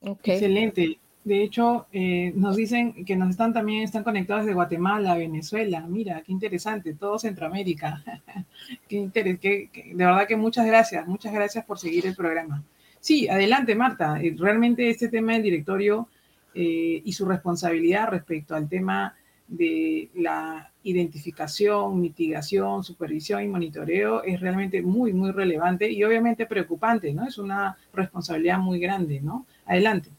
[0.00, 0.98] Excelente.
[1.24, 5.84] De hecho, eh, nos dicen que nos están también están conectados desde Guatemala, Venezuela.
[5.88, 8.04] Mira, qué interesante, todo Centroamérica.
[8.88, 12.62] qué interés, de verdad que muchas gracias, muchas gracias por seguir el programa.
[13.00, 14.20] Sí, adelante, Marta.
[14.22, 16.08] Eh, realmente este tema del directorio
[16.54, 19.16] eh, y su responsabilidad respecto al tema
[19.48, 27.12] de la identificación, mitigación, supervisión y monitoreo es realmente muy, muy relevante y obviamente preocupante,
[27.12, 27.26] ¿no?
[27.26, 29.46] Es una responsabilidad muy grande, ¿no?
[29.66, 30.10] Adelante.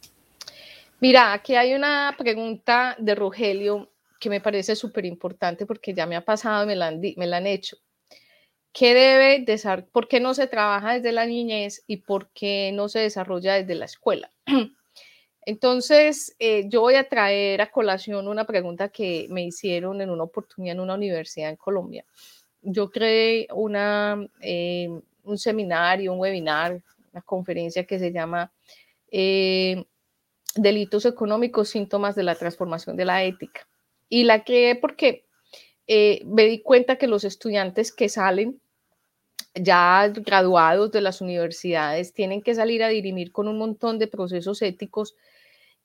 [1.00, 6.16] Mira, aquí hay una pregunta de Rogelio que me parece súper importante porque ya me
[6.16, 7.78] ha pasado, me la han, me la han hecho.
[8.74, 12.90] ¿Qué debe de, por qué no se trabaja desde la niñez y por qué no
[12.90, 14.32] se desarrolla desde la escuela?
[15.48, 20.24] Entonces, eh, yo voy a traer a colación una pregunta que me hicieron en una
[20.24, 22.04] oportunidad en una universidad en Colombia.
[22.62, 24.90] Yo creé una, eh,
[25.24, 26.84] un seminario, un webinar,
[27.14, 28.52] una conferencia que se llama
[29.10, 29.86] eh,
[30.54, 33.70] Delitos económicos, síntomas de la transformación de la ética.
[34.10, 35.24] Y la creé porque
[36.26, 38.60] me di cuenta que los estudiantes que salen
[39.54, 44.62] ya graduados de las universidades tienen que salir a dirimir con un montón de procesos
[44.62, 45.16] éticos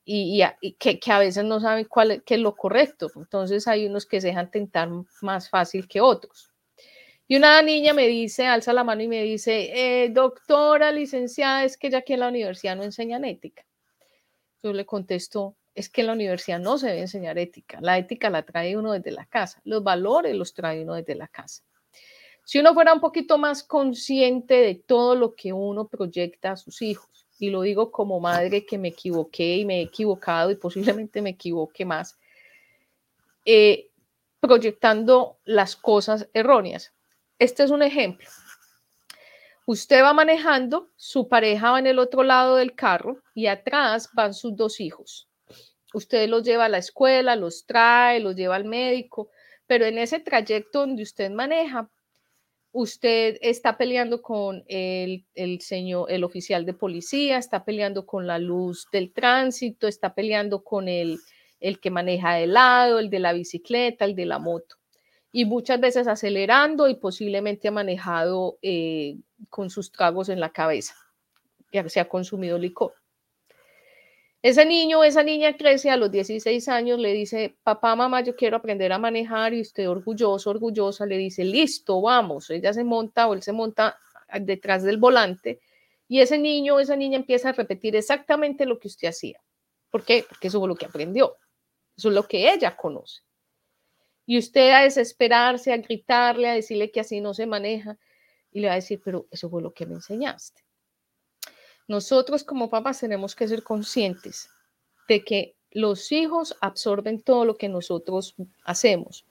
[0.05, 0.43] y,
[0.79, 3.11] que, a veces no saben cuál qué es lo correcto.
[3.17, 4.89] Entonces hay unos que se dejan tentar
[5.21, 6.53] más fácil que otros.
[7.29, 11.79] Y una niña me dice, alza la mano y me dice, eh, doctora, licenciada, es
[11.79, 13.65] que ya aquí en la universidad no enseñan ética.
[14.63, 17.79] Yo le contesto, es que en la universidad no se debe enseñar ética.
[17.81, 21.29] La ética la trae uno desde la casa, los valores los trae uno desde la
[21.29, 21.63] casa.
[22.45, 26.83] Si uno fuera un poquito más consciente de todo lo que uno proyecta a sus
[26.83, 27.12] hijos,
[27.43, 31.31] y lo digo como madre que me equivoqué y me he equivocado y posiblemente me
[31.31, 32.17] equivoque más,
[33.45, 33.89] eh,
[34.39, 36.93] proyectando las cosas erróneas.
[37.41, 38.29] Este es un ejemplo.
[39.67, 44.35] Usted va manejando, su pareja va en el otro lado del carro y atrás van
[44.35, 45.29] sus dos hijos.
[45.95, 49.31] Usted los lleva a la escuela, los trae, los lleva al médico,
[49.67, 51.91] pero en ese trayecto donde usted maneja,
[52.73, 55.25] usted está peleando con el,
[55.61, 60.89] señor, el oficial de policía, está peleando con la luz del tránsito, está peleando con
[60.89, 61.19] el,
[61.61, 64.77] el que maneja de lado, el de la bicicleta, el de la moto.
[65.31, 69.19] Y muchas veces acelerando y posiblemente ha manejado eh,
[69.49, 70.95] con sus tragos en la cabeza,
[71.73, 72.95] ya se ha consumido licor.
[74.43, 78.57] Ese niño, esa niña crece a los 16 años, le dice, papá, mamá, yo quiero
[78.57, 82.51] aprender a manejar y usted orgulloso, orgullosa, le dice, listo, vamos.
[82.51, 83.97] Ella se monta o él se monta
[84.41, 85.61] detrás del volante
[86.09, 89.41] y ese niño esa niña empieza a repetir exactamente lo que usted hacía.
[89.91, 90.25] ¿Por qué?
[90.29, 91.37] Porque eso fue lo que aprendió.
[91.97, 93.23] Eso es lo que ella conoce.
[94.27, 97.97] Y usted a desesperarse, a gritarle, a decirle que así no se maneja
[98.51, 100.63] y le va a decir, pero eso fue lo que me enseñaste.
[101.93, 104.49] Nosotros como papás tenemos que ser conscientes
[105.09, 108.35] de que los hijos absorben todo lo que nosotros
[108.65, 109.27] hacemos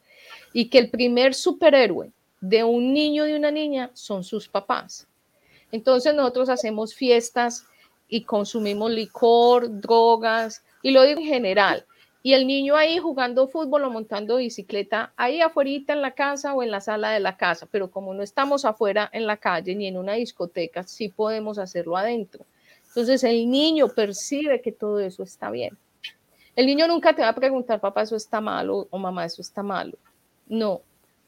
[0.54, 5.08] y que el primer superhéroe de un niño y una niña son sus papás.
[5.72, 7.66] Entonces nosotros hacemos fiestas
[8.08, 11.84] y consumimos licor, drogas, y lo digo en general.
[12.22, 16.62] Y el niño ahí jugando fútbol o montando bicicleta, ahí afuera en la casa o
[16.62, 19.88] en la sala de la casa, pero como no estamos afuera en la calle ni
[19.88, 22.46] en una discoteca, sí podemos hacerlo adentro.
[22.92, 25.78] Entonces el niño percibe que todo eso está bien.
[26.56, 29.64] El niño nunca te va a preguntar, papá, eso está malo o mamá, eso está
[29.64, 29.98] malo.
[30.48, 30.82] No,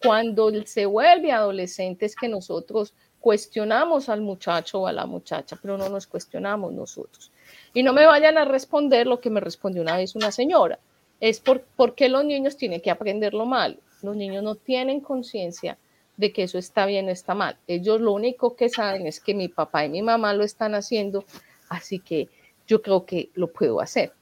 [0.03, 5.77] cuando se vuelve adolescente es que nosotros cuestionamos al muchacho o a la muchacha, pero
[5.77, 7.31] no nos cuestionamos nosotros.
[7.73, 10.77] Y no me vayan a responder lo que me respondió una vez una señora.
[11.21, 11.63] Es por,
[11.95, 13.77] qué los niños tienen que aprender lo malo.
[14.01, 15.77] Los niños no tienen conciencia
[16.17, 17.57] de que eso está bien o está mal.
[17.65, 21.23] Ellos lo único que saben es que mi papá y mi mamá lo están haciendo,
[21.69, 22.29] así que
[22.67, 24.13] yo creo que lo puedo hacer.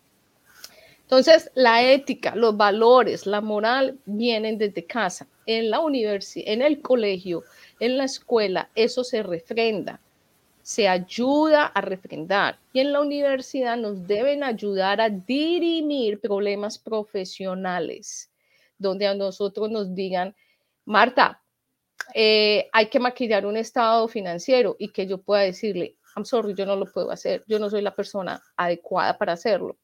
[1.12, 5.28] Entonces, la ética, los valores, la moral vienen desde casa.
[5.46, 7.44] En la universidad, en el colegio,
[7.82, 10.00] en la escuela, eso se refrenda,
[10.62, 12.60] se ayuda a refrendar.
[12.72, 18.32] Y en la universidad nos deben ayudar a dirimir problemas profesionales,
[18.78, 20.34] donde a nosotros nos digan,
[20.86, 21.42] Marta,
[22.14, 26.66] eh, hay que maquillar un estado financiero y que yo pueda decirle, I'm sorry, yo
[26.66, 29.78] no lo puedo hacer, yo no soy la persona adecuada para hacerlo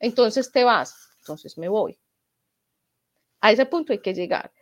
[0.00, 1.98] entonces te vas, entonces me voy.
[3.40, 4.52] A ese punto hay que llegar.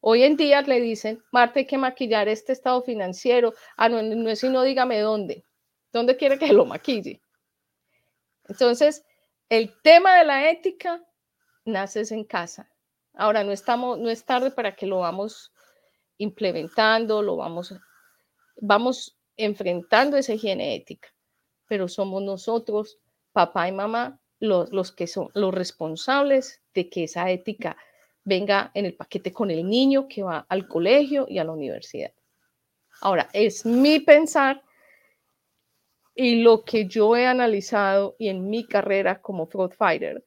[0.00, 3.54] Hoy en día le dicen, Marta, hay que maquillar este estado financiero.
[3.76, 5.44] Ah, no, no es sino dígame dónde.
[5.92, 7.20] ¿Dónde quiere que lo maquille?
[8.48, 9.04] Entonces,
[9.48, 11.02] el tema de la ética
[11.64, 12.70] nace en casa.
[13.14, 15.52] Ahora, no, estamos, no es tarde para que lo vamos
[16.18, 17.74] implementando, lo vamos,
[18.60, 21.08] vamos enfrentando esa higiene ética,
[21.66, 22.98] pero somos nosotros,
[23.32, 27.76] papá y mamá, los, que son los responsables de que esa ética
[28.24, 32.12] venga en el paquete con el niño que va al colegio y a la universidad.
[33.00, 34.62] Ahora, es mi pensar
[36.14, 40.24] y lo que yo he analizado y en mi carrera como fraud fighter,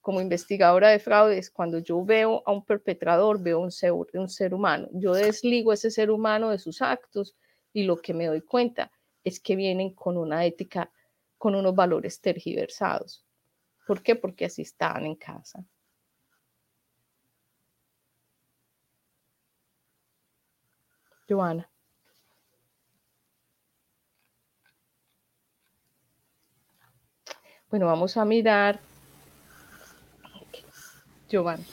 [0.00, 4.54] como investigadora de fraudes, cuando yo veo a un perpetrador, veo un ser, un ser
[4.54, 4.88] humano.
[4.92, 7.36] Yo desligo ese ser humano de sus actos
[7.72, 8.90] y lo que me doy cuenta
[9.24, 10.90] es que vienen con una ética,
[11.38, 13.24] con unos valores tergiversados.
[13.86, 14.16] ¿Por qué?
[14.16, 15.64] Porque así están en casa.
[21.28, 21.70] Joana.
[27.70, 28.80] Bueno, vamos a mirar.
[31.28, 31.64] Giovanna.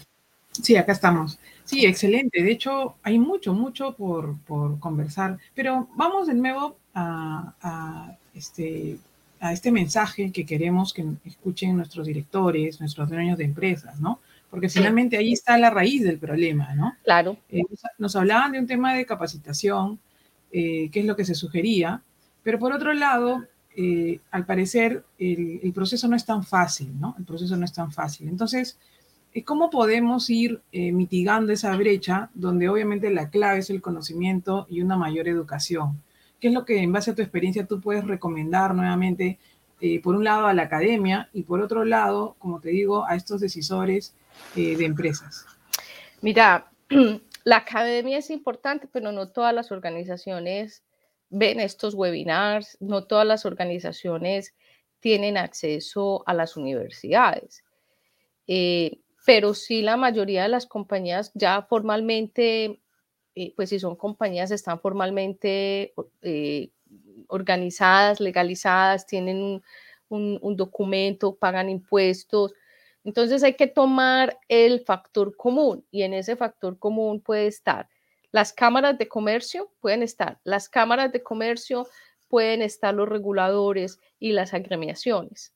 [0.51, 1.39] Sí, acá estamos.
[1.67, 2.41] Sí, excelente.
[2.41, 4.37] De hecho, hay mucho, mucho por,
[4.79, 5.37] conversar.
[5.53, 8.97] Pero vamos de nuevo a, a este,
[9.39, 14.19] a este mensaje que queremos que escuchen nuestros directores, nuestros dueños de empresas, ¿no?
[14.49, 16.95] Porque finalmente ahí está la raíz del problema, ¿no?
[17.03, 17.37] Claro.
[17.49, 17.63] Eh,
[17.97, 19.99] nos hablaban de un tema de capacitación,
[20.51, 22.01] eh, que es lo que se sugería,
[22.43, 23.43] pero por otro lado,
[23.75, 27.13] eh, al parecer, el, el, proceso no es tan fácil, ¿no?
[27.19, 28.29] El proceso no es tan fácil.
[28.29, 28.77] Entonces,
[29.43, 34.97] ¿cómo podemos ir mitigando esa brecha donde obviamente la clave es el conocimiento y una
[34.97, 36.01] mayor educación?
[36.39, 39.39] ¿Qué es lo que en base a tu experiencia tú puedes recomendar nuevamente,
[39.81, 43.15] eh, por un lado, a la academia y por otro lado, como te digo, a
[43.15, 44.13] estos decisores
[44.55, 45.45] eh, de empresas?
[46.21, 46.69] Mira,
[47.43, 50.83] la academia es importante, pero no todas las organizaciones
[51.29, 54.53] ven estos webinars, no todas las organizaciones
[54.99, 57.63] tienen acceso a las universidades.
[58.45, 62.79] Eh, pero sí la mayoría de las compañías ya formalmente
[63.35, 66.71] eh, pues si son compañías, están formalmente eh,
[67.27, 69.61] organizadas, legalizadas, tienen
[70.07, 72.53] un, documento, pagan impuestos.
[73.03, 77.89] Entonces hay que tomar el factor común y en ese factor común puede estar
[78.31, 81.85] las cámaras de comercio, pueden estar las cámaras de comercio,
[82.29, 85.53] pueden estar los reguladores y las agremiaciones.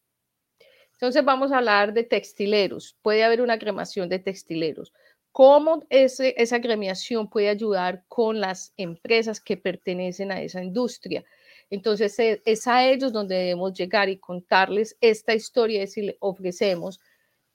[1.02, 2.96] Entonces vamos a hablar de textileros.
[3.02, 4.94] Puede haber una agremiación de textileros
[5.32, 11.24] cómo esa agremiación puede ayudar con las empresas que pertenecen a esa industria.
[11.70, 17.00] Entonces, e, es a ellos donde debemos llegar y contarles esta historia y decirle, ofrecemos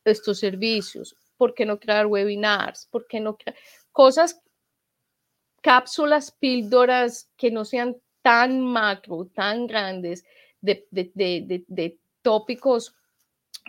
[0.05, 2.87] estos servicios, ¿por qué no crear webinars?
[2.91, 3.57] ¿Por qué no crear
[3.93, 4.41] cosas,
[5.61, 10.25] cápsulas, píldoras que no sean tan macro, tan grandes,
[10.63, 12.95] de, de tópicos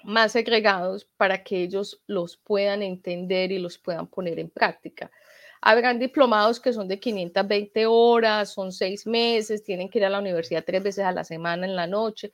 [0.03, 5.11] más segregados para que ellos los puedan entender y los puedan poner en práctica.
[5.61, 10.19] Habrán diplomados que son de 520 horas, son seis meses, tienen que ir a la
[10.19, 12.31] universidad tres veces a la semana en la noche.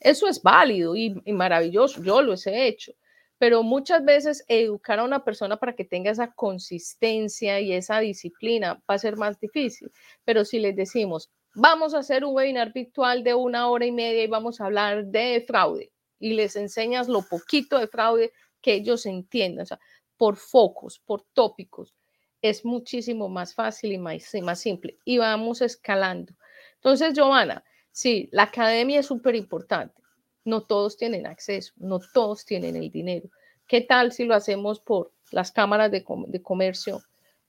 [0.00, 2.92] Eso es válido y, maravilloso, yo lo he hecho,
[3.38, 8.74] pero muchas veces educar a una persona para que tenga esa consistencia y esa disciplina
[8.90, 9.90] va a ser más difícil.
[10.24, 14.24] Pero si les decimos, vamos a hacer un webinar virtual de una hora y media
[14.24, 19.06] y vamos a hablar de fraude, y les enseñas lo poquito de fraude que ellos
[19.06, 19.80] entiendan, o sea,
[20.16, 21.94] por focos, por tópicos,
[22.40, 24.98] es muchísimo más fácil y más, más simple.
[25.04, 26.34] Y vamos escalando.
[26.74, 30.02] Entonces, Giovanna, sí, la academia es súper importante.
[30.44, 33.30] No todos tienen acceso, no todos tienen el dinero.
[33.66, 36.04] ¿Qué tal si lo hacemos por las cámaras de,
[36.42, 37.00] comercio,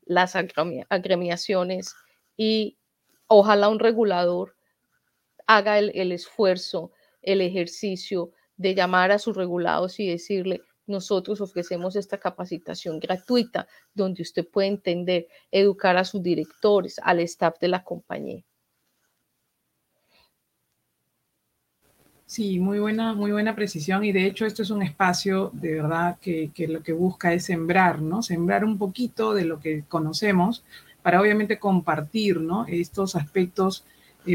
[0.06, 1.94] las agremiaciones
[2.38, 2.78] y
[3.28, 4.56] ojalá un regulador
[5.46, 6.92] haga el esfuerzo,
[7.22, 14.22] el ejercicio de llamar a sus regulados y decirle, nosotros ofrecemos esta capacitación gratuita donde
[14.22, 18.44] usted puede entender, educar a sus directores, al staff de la compañía.
[22.28, 26.18] Sí, muy buena, muy buena precisión y de hecho esto es un espacio de verdad
[26.20, 28.24] que, lo que busca es sembrar, ¿no?
[28.24, 30.64] Sembrar un poquito de lo que conocemos
[31.04, 32.66] para obviamente compartir, ¿no?
[32.68, 33.86] Estos aspectos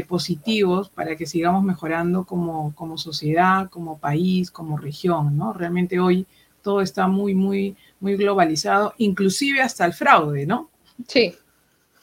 [0.07, 5.53] positivos para que sigamos mejorando como, como sociedad, como país, como región, ¿no?
[5.53, 6.25] Realmente hoy
[6.61, 10.69] todo está muy, muy, muy globalizado, inclusive hasta el fraude, ¿no?
[11.07, 11.35] Sí,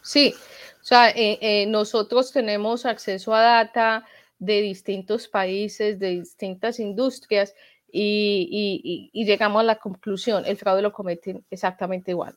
[0.02, 0.34] sí.
[0.80, 4.04] O sea, eh, eh, nosotros tenemos acceso a data
[4.38, 7.54] de distintos países, de distintas industrias
[7.90, 12.36] y, llegamos a la conclusión, el fraude lo cometen exactamente igual.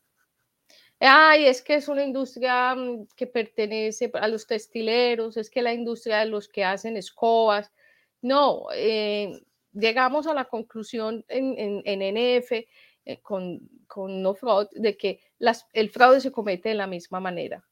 [1.04, 5.74] Ay, es que es una industria mm, que pertenece a los textileros, es que la
[5.74, 7.72] industria de los que hacen escobas.
[8.22, 9.42] No, eh,
[9.74, 15.20] llegamos a la conclusión en, NF eh, con, con No Fraud de que
[15.74, 17.66] el fraude se comete de la misma manera.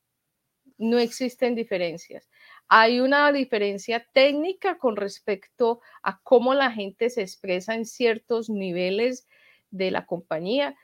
[0.80, 2.30] No existen diferencias.
[2.68, 9.28] Hay una diferencia técnica con respecto a cómo la gente se expresa en ciertos niveles
[9.70, 10.76] de la compañía,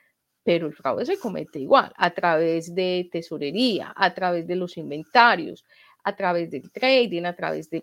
[0.46, 5.64] pero el fraude se comete igual a través de tesorería, a través de los inventarios,
[6.04, 7.82] a través del trading, a través de,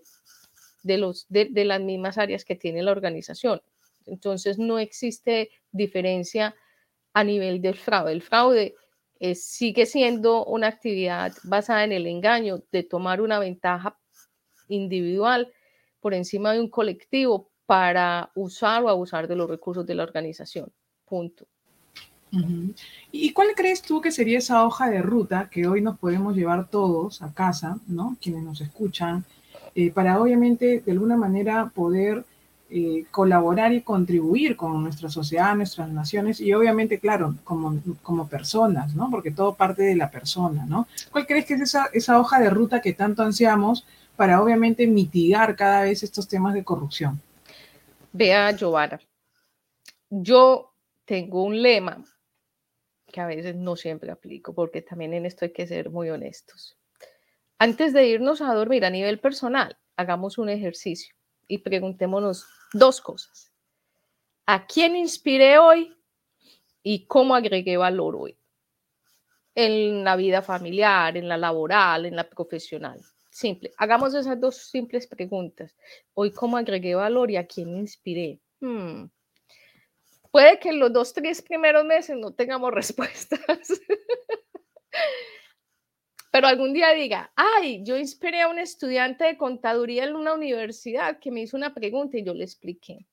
[1.66, 3.61] las mismas áreas que tiene la organización.
[4.05, 6.55] Entonces no existe diferencia
[7.11, 8.14] a nivel del fraude.
[8.14, 8.76] El fraude
[9.36, 13.99] sigue siendo una actividad basada en el engaño de tomar una ventaja
[14.70, 15.51] individual
[15.99, 20.72] por encima de un colectivo para usar o abusar de los recursos de la organización.
[21.03, 21.45] Punto.
[23.12, 26.68] ¿Y cuál crees tú que sería esa hoja de ruta que hoy nos podemos llevar
[26.68, 28.18] todos a casa, ¿no?
[28.22, 29.24] quienes nos escuchan,
[29.76, 32.26] eh, para obviamente de alguna manera poder
[32.70, 38.96] eh, colaborar y contribuir con nuestra sociedad, nuestras naciones y obviamente, claro, como, como personas,
[38.96, 39.12] ¿no?
[39.12, 40.88] Porque todo parte de la persona, ¿no?
[41.12, 45.56] ¿Cuál crees que es esa, esa hoja de ruta que tanto ansiamos para obviamente mitigar
[45.56, 47.22] cada vez estos temas de corrupción?
[48.12, 49.00] Vea, Giovanna,
[50.10, 50.74] yo
[51.06, 52.04] tengo un lema
[53.14, 56.76] que a veces no siempre aplico, porque también en esto hay que ser muy honestos.
[57.59, 61.16] Antes de irnos a dormir a nivel personal, hagamos un ejercicio
[61.47, 63.53] y preguntémonos dos cosas.
[64.47, 65.95] ¿A quién inspiré hoy
[66.82, 68.36] y cómo agregué valor hoy?
[69.53, 72.99] En la vida familiar, en la laboral, en la profesional.
[73.30, 73.72] Simple.
[73.78, 75.76] Hagamos esas dos simples preguntas.
[76.16, 78.39] Hoy, ¿cómo agregué valor y a quién inspiré?
[78.59, 79.05] Hmm.
[80.34, 83.40] Puede que los dos, tres primeros meses no tengamos respuestas.
[86.32, 91.20] Pero algún día diga, ay, yo inspiré a un estudiante de contaduría en una universidad
[91.20, 93.06] que me hizo una pregunta y yo le expliqué.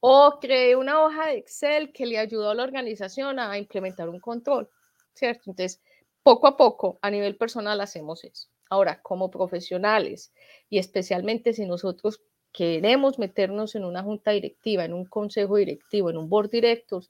[0.00, 4.18] O creé una hoja de Excel que le ayudó a la organización a implementar un
[4.18, 4.68] control,
[5.14, 5.52] ¿cierto?
[5.52, 5.80] Entonces,
[6.24, 8.48] poco a poco, a nivel personal, hacemos eso.
[8.68, 10.32] Ahora, como profesionales,
[10.68, 12.20] y especialmente si nosotros
[12.58, 17.08] queremos meternos en una junta directiva, en un consejo directivo, en un board directors,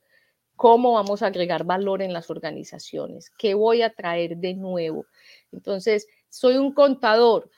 [0.57, 5.07] cómo vamos a agregar valor en las organizaciones, qué voy a traer de nuevo.
[5.51, 7.49] Entonces, soy un contador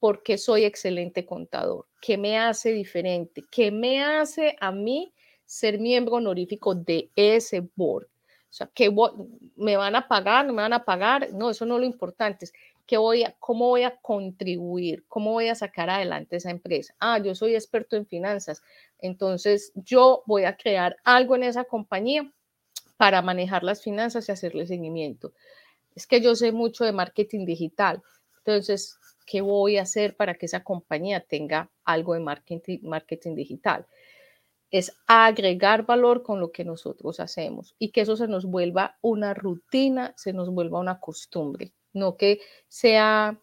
[0.00, 1.86] porque soy excelente contador.
[2.00, 3.44] ¿Qué me hace diferente?
[3.48, 5.12] ¿Qué me hace a mí
[5.44, 8.06] ser miembro honorífico de ese board?
[8.50, 8.92] O sea, ¿qué
[9.54, 10.46] me van a pagar?
[10.46, 11.32] ¿No me van a pagar?
[11.32, 12.48] No, eso no es lo importante.
[12.86, 15.04] ¿Qué voy a, ¿cómo voy a contribuir?
[15.08, 16.94] ¿Cómo voy a sacar adelante esa empresa?
[17.00, 18.62] Ah, yo soy experto en finanzas.
[18.98, 22.32] Entonces, yo voy a crear algo en esa compañía
[22.96, 25.32] para manejar las finanzas y hacerle seguimiento.
[25.94, 28.02] Es que yo sé mucho de marketing digital.
[28.38, 33.86] Entonces, ¿qué voy a hacer para que esa compañía tenga algo de marketing, marketing digital?
[34.70, 39.32] Es agregar valor con lo que nosotros hacemos y que eso se nos vuelva una
[39.34, 43.38] rutina, se nos vuelva una costumbre, no que sea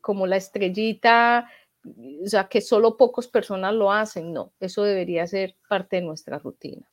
[0.00, 1.48] como la estrellita,
[1.84, 6.38] o sea, que solo pocas personas lo hacen, no, eso debería ser parte de nuestra
[6.38, 6.86] rutina.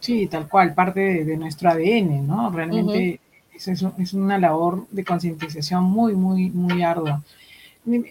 [0.00, 2.50] Sí, tal cual, parte de, nuestro ADN, ¿no?
[2.50, 3.20] Realmente
[3.54, 7.22] es, una labor de concientización muy, muy, muy ardua.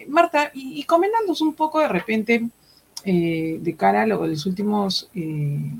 [0.08, 2.48] Marta, y, y comentándonos un poco de repente
[3.04, 5.72] eh, de cara a, los últimos eh,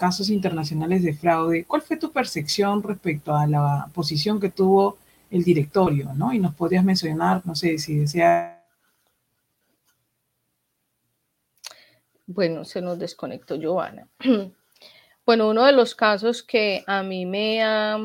[0.00, 4.96] casos internacionales de fraude, ¿cuál fue tu percepción respecto a la posición que tuvo
[5.30, 6.32] el directorio, ¿no?
[6.32, 8.64] Y nos podrías mencionar, no sé, si desea...
[12.26, 14.08] Bueno, se nos desconectó Giovanna.
[15.26, 17.98] Bueno, uno de los casos que a mí me ha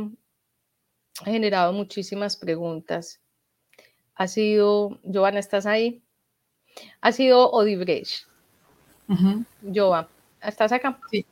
[1.23, 3.19] generado muchísimas preguntas
[4.13, 6.03] ha sido, Giovanna, ¿estás ahí?
[7.01, 8.27] Ha sido Odibrecht.
[9.07, 9.43] Uh
[10.41, 10.99] ¿Estás acá?
[11.09, 11.25] Sí,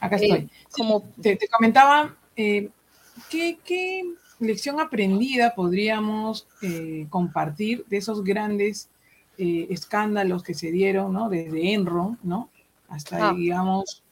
[0.00, 0.30] acá estoy.
[0.30, 1.02] Eh, como...
[1.20, 2.70] te, comentaba, eh,
[3.28, 4.04] ¿qué,
[4.38, 8.88] lección aprendida podríamos eh, compartir de esos grandes
[9.36, 11.30] escándalos que se dieron, ¿no?
[11.30, 12.50] Desde Enron, ¿no?
[12.90, 13.34] Hasta, ah.
[13.34, 14.02] digamos,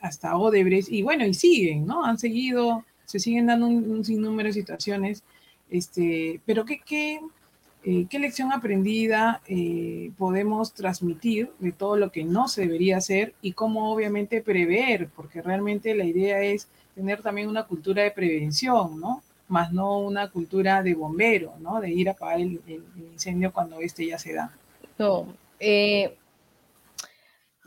[0.00, 2.04] hasta Odebrecht, y bueno, y siguen, ¿no?
[2.04, 5.24] Han seguido, se siguen dando un, sinnúmero de situaciones,
[5.68, 7.20] este, pero ¿qué, qué,
[7.86, 13.34] eh, qué lección aprendida eh, podemos transmitir de todo lo que no se debería hacer
[13.42, 18.98] y cómo obviamente prever, porque realmente la idea es tener también una cultura de prevención,
[18.98, 19.22] ¿no?
[19.48, 21.78] Más no una cultura de bombero, ¿no?
[21.78, 22.58] De ir a apagar el,
[23.12, 24.50] incendio cuando este ya se da.
[24.98, 26.16] No, eh,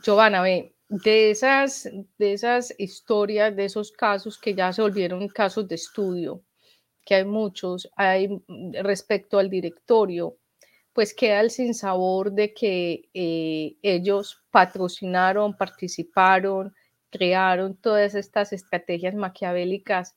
[0.02, 1.88] Giovanna, ve, de esas,
[2.18, 6.42] de esas historias, de esos casos que ya se volvieron casos de estudio,
[7.08, 10.36] que hay muchos, hay mm, respecto al directorio,
[10.92, 16.74] pues queda el sinsabor de que eh, ellos patrocinaron, participaron,
[17.08, 20.16] crearon todas estas estrategias maquiavélicas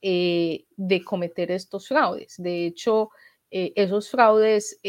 [0.00, 2.36] eh, de cometer estos fraudes.
[2.38, 3.10] De hecho,
[3.50, 4.80] eh, esos fraudes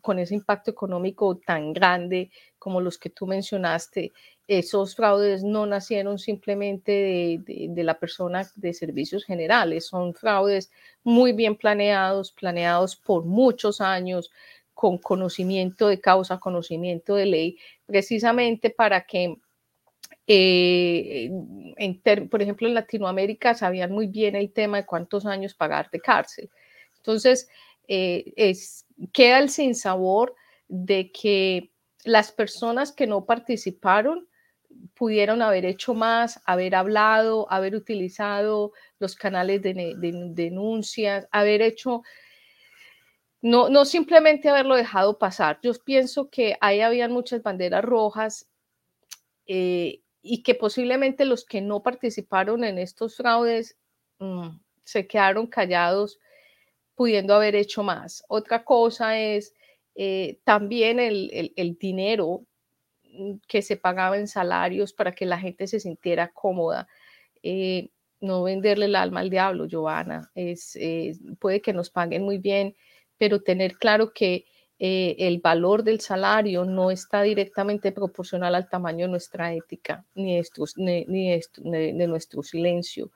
[0.00, 4.10] con ese impacto económico tan grande como los que tú mencionaste,
[4.50, 10.72] esos fraudes no nacieron simplemente de, la persona de servicios generales, son fraudes
[11.04, 14.32] muy bien planeados, planeados por muchos años,
[14.74, 19.36] con conocimiento de causa, conocimiento de ley, precisamente para que,
[20.26, 21.30] eh,
[22.28, 26.50] por ejemplo, en Latinoamérica sabían muy bien el tema de cuántos años pagar de cárcel.
[26.96, 27.48] Entonces,
[27.86, 28.52] eh,
[29.12, 30.34] queda el sinsabor
[30.66, 31.70] de que
[32.04, 34.26] las personas que no participaron
[34.94, 39.94] pudieron haber hecho más, haber hablado, haber utilizado los canales de,
[40.32, 42.02] denuncias, haber hecho,
[43.42, 45.58] no, no simplemente haberlo dejado pasar.
[45.62, 48.48] Yo pienso que ahí habían muchas banderas rojas
[49.46, 53.78] eh, y que posiblemente los que no participaron en estos fraudes
[54.18, 54.48] mm,
[54.84, 56.18] se quedaron callados
[56.94, 58.22] pudiendo haber hecho más.
[58.28, 59.54] Otra cosa es
[59.94, 62.44] eh, también el, el dinero
[63.46, 66.88] que se pagaba en salarios para que la gente se sintiera cómoda.
[67.42, 67.90] Eh,
[68.20, 70.30] no venderle el alma al diablo, Giovanna.
[70.34, 70.78] Es,
[71.38, 72.76] puede que nos paguen muy bien,
[73.16, 74.44] pero tener claro que
[74.82, 80.40] eh, el valor del salario no está directamente proporcional al tamaño de nuestra ética ni,
[80.40, 83.10] de, nuestro silencio.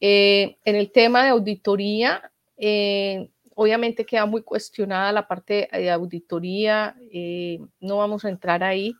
[0.00, 2.32] Eh, en el tema de auditoría,
[3.54, 6.96] obviamente queda muy cuestionada la parte de auditoría,
[7.80, 8.94] no vamos a entrar ahí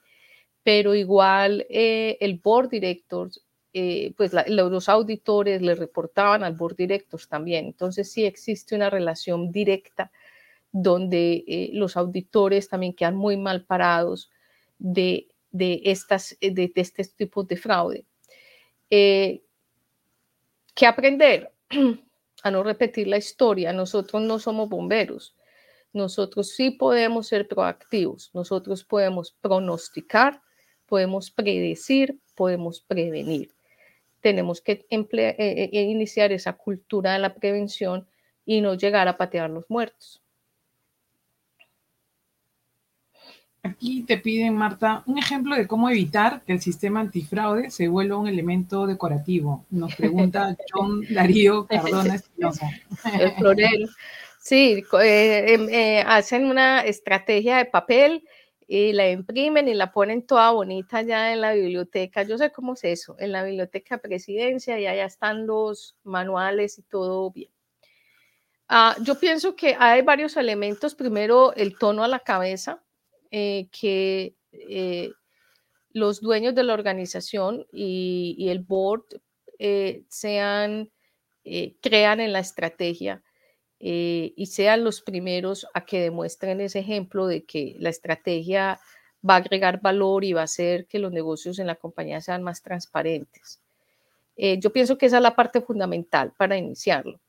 [0.63, 3.43] pero igual eh, el board directors,
[3.73, 7.67] eh, pues los auditores le reportaban al board directors también.
[7.67, 10.11] Entonces sí existe una relación directa
[10.73, 14.31] donde eh, los auditores también quedan muy mal parados
[14.79, 18.05] de, de, estas, de, este tipo de fraude.
[18.89, 19.43] ¿Qué
[20.87, 21.53] aprender?
[22.43, 23.73] A no repetir la historia.
[23.73, 25.37] Nosotros no somos bomberos.
[25.93, 28.31] Nosotros sí podemos ser proactivos.
[28.35, 30.41] Nosotros podemos pronosticar
[30.91, 33.55] podemos predecir, podemos prevenir.
[34.21, 38.09] Tenemos que eh, eh, eh, iniciar esa cultura de la prevención
[38.45, 40.21] y no llegar a patear los muertos.
[43.63, 48.17] Aquí te piden, Marta, un ejemplo de cómo evitar que el sistema antifraude se vuelva
[48.17, 49.67] un elemento decorativo.
[49.71, 52.71] Nos pregunta John Darío Cardona Espinosa.
[53.19, 53.89] El.
[54.39, 55.69] Sí, em,
[56.07, 58.25] hacen una estrategia de papel
[58.67, 62.23] y la imprimen y la ponen toda bonita ya en la biblioteca.
[62.23, 66.83] Yo sé cómo es eso, en la biblioteca presidencia y allá están los manuales y
[66.83, 67.51] todo bien.
[68.69, 70.95] Ah, yo pienso que hay varios elementos.
[70.95, 72.81] Primero, el tono a la cabeza,
[73.31, 75.11] eh, que eh,
[75.93, 79.05] los dueños de la organización y, el board
[79.59, 80.91] eh, sean,
[81.81, 83.23] crean en la estrategia
[83.83, 88.79] eh, y sean los primeros a que demuestren ese ejemplo de que la estrategia
[89.27, 92.43] va a agregar valor y va a hacer que los negocios en la compañía sean
[92.43, 93.59] más transparentes.
[94.37, 97.21] Eh, yo pienso que esa es la parte fundamental para iniciarlo.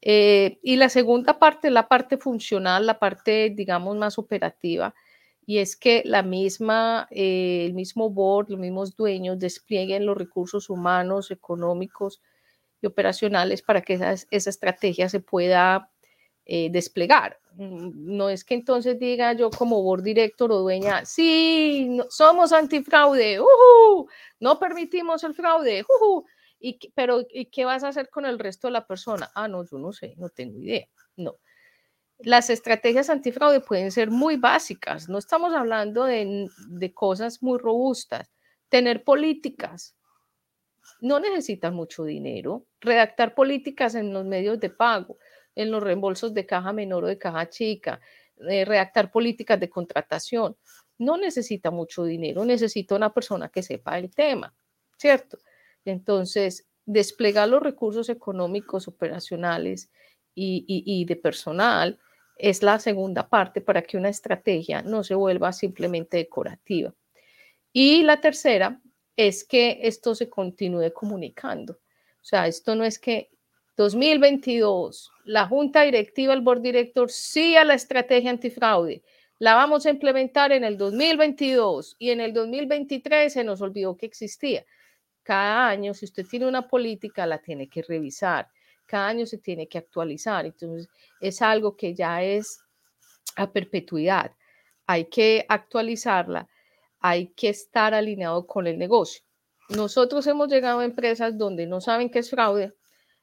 [0.00, 4.94] Eh, y la segunda parte la parte funcional, la parte, digamos, más operativa,
[5.44, 11.30] y es que la misma, el mismo board, los mismos dueños desplieguen los recursos humanos,
[11.30, 12.22] económicos,
[12.82, 15.90] y operacionales para que esa, esa estrategia se pueda
[16.44, 17.38] eh, desplegar.
[17.54, 23.38] Mm, no es que entonces diga yo como board director o dueña, sí, somos antifraude,
[24.40, 25.84] no permitimos el fraude,
[26.58, 29.30] y, pero ¿y qué vas a hacer con el resto de la persona?
[29.34, 30.86] Ah, no, yo no sé, no tengo idea.
[31.16, 31.36] No.
[32.24, 38.30] Las estrategias antifraude pueden ser muy básicas, no estamos hablando de, de cosas muy robustas,
[38.72, 39.94] Tener políticas.
[41.02, 42.64] No necesitan mucho dinero.
[42.80, 45.18] Redactar políticas en los medios de pago,
[45.54, 48.00] en los reembolsos de caja menor o de caja chica,
[48.48, 50.56] eh, redactar políticas de contratación.
[50.96, 54.54] No necesita mucho dinero, necesita una persona que sepa el tema,
[54.96, 55.36] ¿cierto?
[55.84, 59.90] Entonces, desplegar los recursos económicos operacionales
[60.34, 61.98] y, de personal
[62.36, 66.94] es la segunda parte para que una estrategia no se vuelva simplemente decorativa.
[67.72, 68.80] Y la tercera
[69.16, 71.74] es que esto se continúe comunicando.
[71.74, 73.30] O sea, esto no es que
[73.76, 79.02] 2022, la Junta Directiva, el Board Director, sí a la estrategia antifraude.
[79.38, 84.06] La vamos a implementar en el 2022 y en el 2023 se nos olvidó que
[84.06, 84.64] existía.
[85.22, 88.48] Cada año, si usted tiene una política, la tiene que revisar.
[88.92, 90.44] Cada año se tiene que actualizar.
[90.44, 92.60] Entonces, es algo que ya es
[93.36, 94.32] a perpetuidad.
[94.86, 96.46] Hay que actualizarla,
[97.00, 99.22] hay que estar alineado con el negocio.
[99.70, 102.74] Nosotros hemos llegado a empresas donde no saben qué es fraude.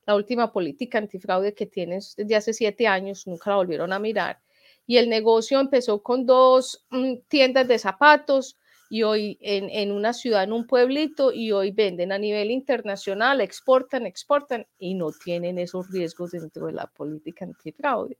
[0.08, 4.42] La última política antifraude que tienen desde hace siete años nunca la volvieron a mirar.
[4.88, 8.58] Y el negocio empezó con dos mm, tiendas de zapatos,
[8.90, 14.08] y hoy en, una ciudad, en un pueblito, y hoy venden a nivel internacional, exportan,
[14.08, 18.18] exportan y no tienen esos riesgos dentro de la política antifraude.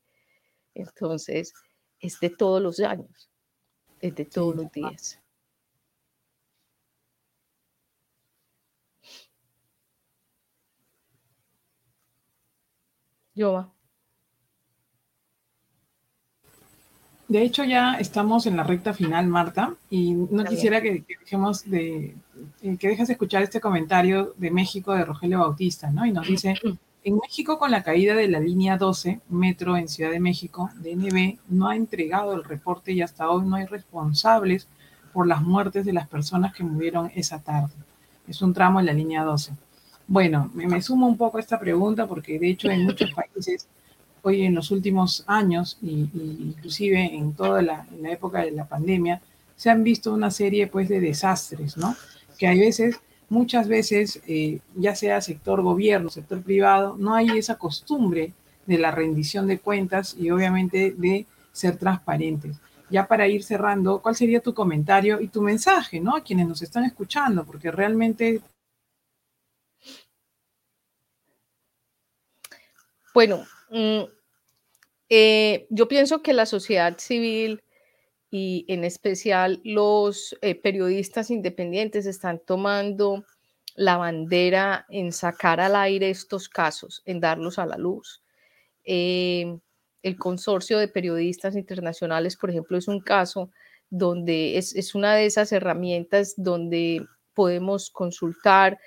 [0.74, 1.52] Entonces,
[1.98, 3.28] es de todos los años,
[4.00, 5.20] es de todos los días.
[13.34, 13.72] Yo
[17.30, 22.16] De hecho, ya estamos en la recta final, Marta, y no quisiera que, dejemos de
[22.60, 26.04] eh, que dejes escuchar este comentario de México de Rogelio Bautista, ¿no?
[26.04, 26.56] Y nos dice,
[27.04, 31.38] en México con la caída de la línea 12, metro en Ciudad de México, DNB
[31.50, 34.66] no ha entregado el reporte y hasta hoy no hay responsables
[35.12, 37.74] por las muertes de las personas que murieron esa tarde.
[38.26, 39.52] Es un tramo en la línea 12.
[40.08, 43.68] Bueno, me, me sumo un poco a esta pregunta porque de hecho en muchos países
[44.22, 49.20] hoy en los últimos años, y, inclusive en toda la, época de la pandemia,
[49.56, 51.96] se han visto una serie pues de desastres, ¿no?
[52.38, 52.96] Que hay veces,
[53.28, 58.32] muchas veces, eh, ya sea sector gobierno, sector privado, no hay esa costumbre
[58.66, 62.56] de la rendición de cuentas y obviamente de ser transparentes.
[62.90, 66.16] Ya para ir cerrando, ¿cuál sería tu comentario y tu mensaje, ¿no?
[66.16, 68.40] A quienes nos están escuchando, porque realmente
[73.12, 74.04] Bueno, Mm,
[75.08, 77.62] eh, yo pienso que la sociedad civil
[78.30, 83.24] y en especial los eh, periodistas independientes están tomando
[83.76, 88.22] la bandera en sacar al aire estos casos, en darlos a la luz.
[88.84, 89.58] Eh,
[90.02, 93.50] el consorcio de periodistas internacionales, por ejemplo, es un caso
[93.90, 98.78] donde es, es una de esas herramientas donde podemos consultar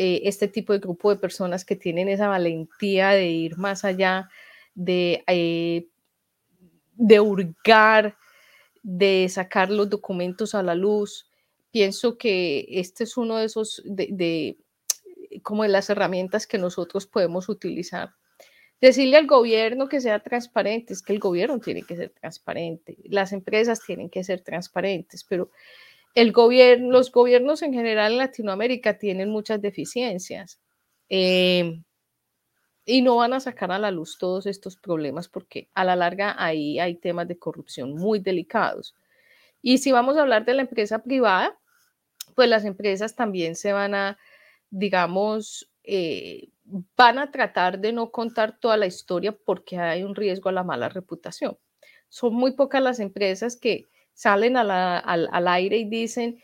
[0.00, 4.28] eh, este tipo de grupo de personas que tienen esa valentía de ir más allá,
[4.76, 5.88] de, eh,
[6.94, 8.16] de hurgar,
[8.84, 11.28] de sacar los documentos a la luz.
[11.72, 14.56] Pienso que este es uno de esos, de,
[15.42, 18.14] como de las herramientas que nosotros podemos utilizar.
[18.80, 23.32] Decirle al gobierno que sea transparente, es que el gobierno tiene que ser transparente, las
[23.32, 25.50] empresas tienen que ser transparentes, pero
[26.14, 30.60] el gobierno, los gobiernos en general en Latinoamérica tienen muchas deficiencias
[31.08, 31.82] eh,
[32.84, 36.34] y no van a sacar a la luz todos estos problemas porque a la larga
[36.38, 38.94] ahí hay temas de corrupción muy delicados.
[39.62, 41.58] Y si vamos a hablar de la empresa privada,
[42.34, 44.18] pues las empresas también se van a,
[44.70, 46.48] digamos, eh,
[46.96, 50.64] van a tratar de no contar toda la historia porque hay un riesgo a la
[50.64, 51.58] mala reputación.
[52.08, 53.86] Son muy pocas las empresas que
[54.18, 56.42] salen al, aire y dicen,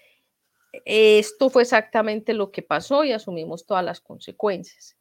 [0.85, 4.97] esto fue exactamente lo que pasó y asumimos todas las consecuencias.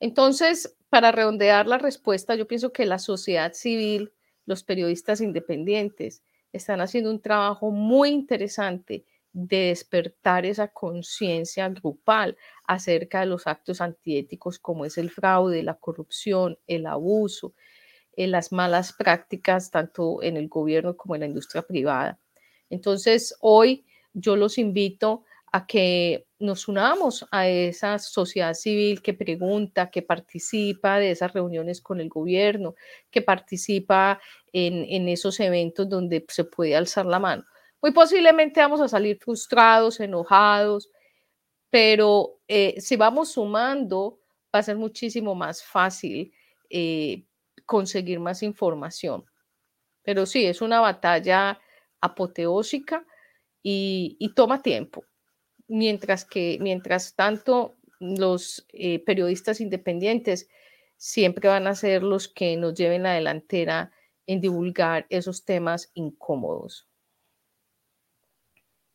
[0.00, 4.12] Entonces, para redondear la respuesta, yo pienso que la sociedad civil,
[4.44, 13.20] los periodistas independientes, están haciendo un trabajo muy interesante de despertar esa conciencia grupal acerca
[13.20, 17.54] de los actos antiéticos como es el fraude, la corrupción, el abuso,
[18.26, 22.18] las malas prácticas tanto en el gobierno como en la industria privada.
[22.68, 29.90] Entonces, hoy yo los invito a que nos unamos a esa sociedad civil que pregunta,
[29.90, 32.74] que participa de esas reuniones con el gobierno,
[33.10, 34.20] que participa
[34.52, 37.44] en, esos eventos donde se puede alzar la mano.
[37.80, 40.90] Muy posiblemente vamos a salir frustrados, enojados,
[41.70, 44.20] pero eh, si vamos sumando,
[44.54, 46.32] va a ser muchísimo más fácil
[46.70, 47.24] eh,
[47.68, 49.26] conseguir más información.
[50.02, 51.60] Pero sí, es una batalla
[52.00, 53.06] apoteósica
[53.62, 55.04] y, toma tiempo.
[55.68, 60.48] mientras que, mientras tanto, los eh, periodistas independientes
[60.96, 63.92] siempre van a ser los que nos lleven la delantera
[64.26, 66.88] en divulgar esos temas incómodos.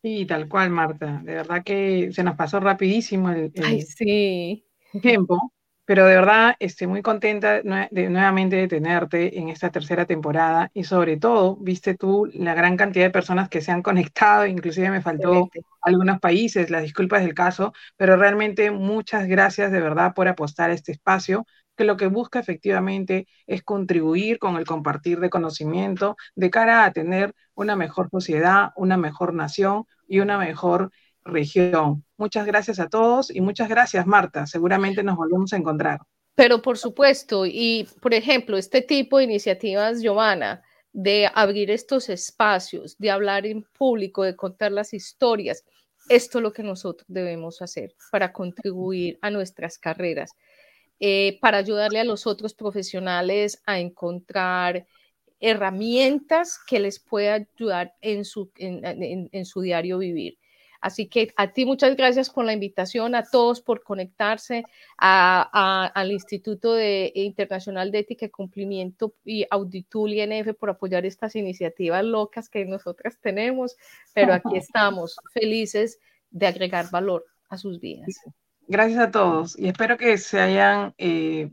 [0.01, 1.21] Sí, tal cual, Marta.
[1.23, 3.51] De verdad que se nos pasó rapidísimo el,
[3.83, 4.65] sí.
[4.99, 5.53] tiempo,
[5.85, 10.85] pero de verdad estoy muy contenta de, nuevamente de tenerte en esta tercera temporada y
[10.85, 13.81] sobre todo, viste tú la gran cantidad de personas que se han
[14.13, 15.49] conectado, inclusive me faltó
[15.81, 20.73] algunos países, las disculpas del caso, pero realmente muchas gracias de verdad por apostar a
[20.73, 26.49] este espacio que lo que busca efectivamente es contribuir con el compartir de conocimiento de
[26.49, 30.91] cara a tener una mejor sociedad, una mejor nación y una mejor
[31.23, 32.05] región.
[32.23, 34.47] Muchas gracias a todos y muchas gracias, Marta.
[34.47, 35.99] Seguramente nos volvemos a encontrar.
[36.35, 40.63] Pero por supuesto, y por ejemplo, este tipo de iniciativas, Giovanna,
[40.93, 45.65] de abrir estos espacios, de hablar en público, de contar las historias,
[46.07, 50.31] esto es lo que nosotros debemos hacer para contribuir a nuestras carreras,
[51.01, 54.87] eh, para ayudarle a los otros profesionales a encontrar
[55.41, 60.37] herramientas que les pueda ayudar en su, en su diario vivir.
[60.83, 64.65] Así que a ti muchas gracias por la invitación, a todos por conectarse
[64.97, 72.03] al Instituto de, Internacional de Ética y Cumplimiento y Auditul INF por apoyar estas iniciativas
[72.03, 73.77] locas que nosotras tenemos,
[74.13, 75.99] pero aquí estamos felices
[76.31, 78.09] de agregar valor a sus vidas.
[78.67, 81.49] Gracias a todos y espero que se hayan eh,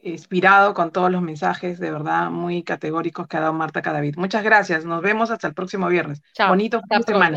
[0.00, 4.16] inspirado con todos los mensajes de verdad muy categóricos que ha dado Marta Cadavid.
[4.16, 6.22] Muchas gracias, nos vemos hasta el próximo viernes.
[6.48, 7.36] Bonito fin de semana.